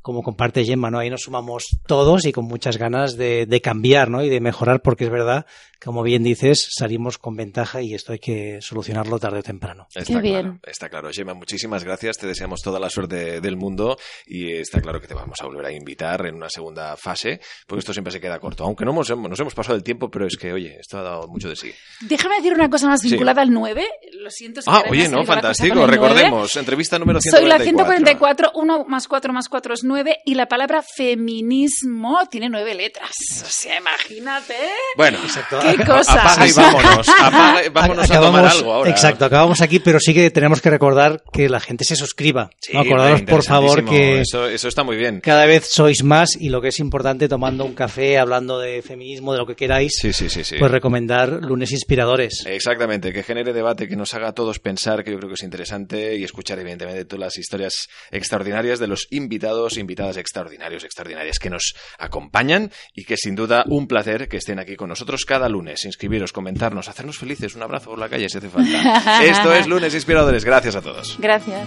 [0.00, 1.00] como comparte Gemma, ¿no?
[1.00, 4.22] Ahí nos sumamos todos y con muchas ganas de, de cambiar, ¿no?
[4.22, 5.44] Y de mejorar, porque es verdad,
[5.84, 9.88] como bien dices, salimos con ventaja y esto hay que solucionarlo tarde o temprano.
[9.92, 10.40] Está Qué bien.
[10.42, 11.10] claro, está claro.
[11.12, 12.18] Gemma, muchísimas gracias.
[12.18, 13.96] Te deseamos toda la suerte del mundo
[14.28, 17.80] y está claro que te vamos a volver a invitar en una segunda fase, porque
[17.80, 18.62] esto siempre se queda corto.
[18.62, 21.26] Aunque no hemos, nos hemos pasado el tiempo, pero es que, oye, esto ha dado
[21.26, 21.72] mucho de sí.
[22.02, 23.08] Déjame decir una cosa más Sí.
[23.08, 23.86] vinculada al 9.
[24.20, 25.74] Lo siento si Ah, oye, no, fantástico.
[25.74, 26.08] con el 9.
[26.14, 28.50] Recordemos, entrevista número Soy la 144.
[28.50, 30.82] 144, 1 más 4 más 4 es 9 y la palabra
[31.40, 33.10] feminismo tiene 9 letras.
[33.42, 34.54] O sea, imagínate.
[34.96, 35.58] Bueno, Exacto.
[35.60, 36.20] ¡Qué cosa!
[36.20, 37.08] apaga y vámonos.
[37.08, 38.90] Apaga y vámonos a Acabamos- tomar algo ahora.
[38.90, 42.50] Exacto, acabamos aquí, pero sí que tenemos que recordar que la gente se suscriba.
[42.60, 42.80] Sí, ¿no?
[42.80, 45.20] Acordaros, por favor, que Eso, eso está muy bien.
[45.20, 49.32] cada vez sois más y lo que es importante, tomando un café, hablando de feminismo,
[49.32, 50.56] de lo que queráis, Sí, sí, sí, sí.
[50.58, 52.44] pues recomendar lunes inspiradores.
[52.46, 55.42] Exactamente, que genere debate, que nos haga a todos pensar, que yo creo que es
[55.42, 61.50] interesante, y escuchar, evidentemente, todas las historias extraordinarias de los invitados, invitadas extraordinarios, extraordinarias que
[61.50, 65.84] nos acompañan, y que sin duda un placer que estén aquí con nosotros cada lunes.
[65.84, 69.22] Inscribiros, comentarnos, hacernos felices, un abrazo por la calle si hace falta.
[69.24, 71.16] Esto es Lunes Inspiradores, gracias a todos.
[71.18, 71.66] Gracias.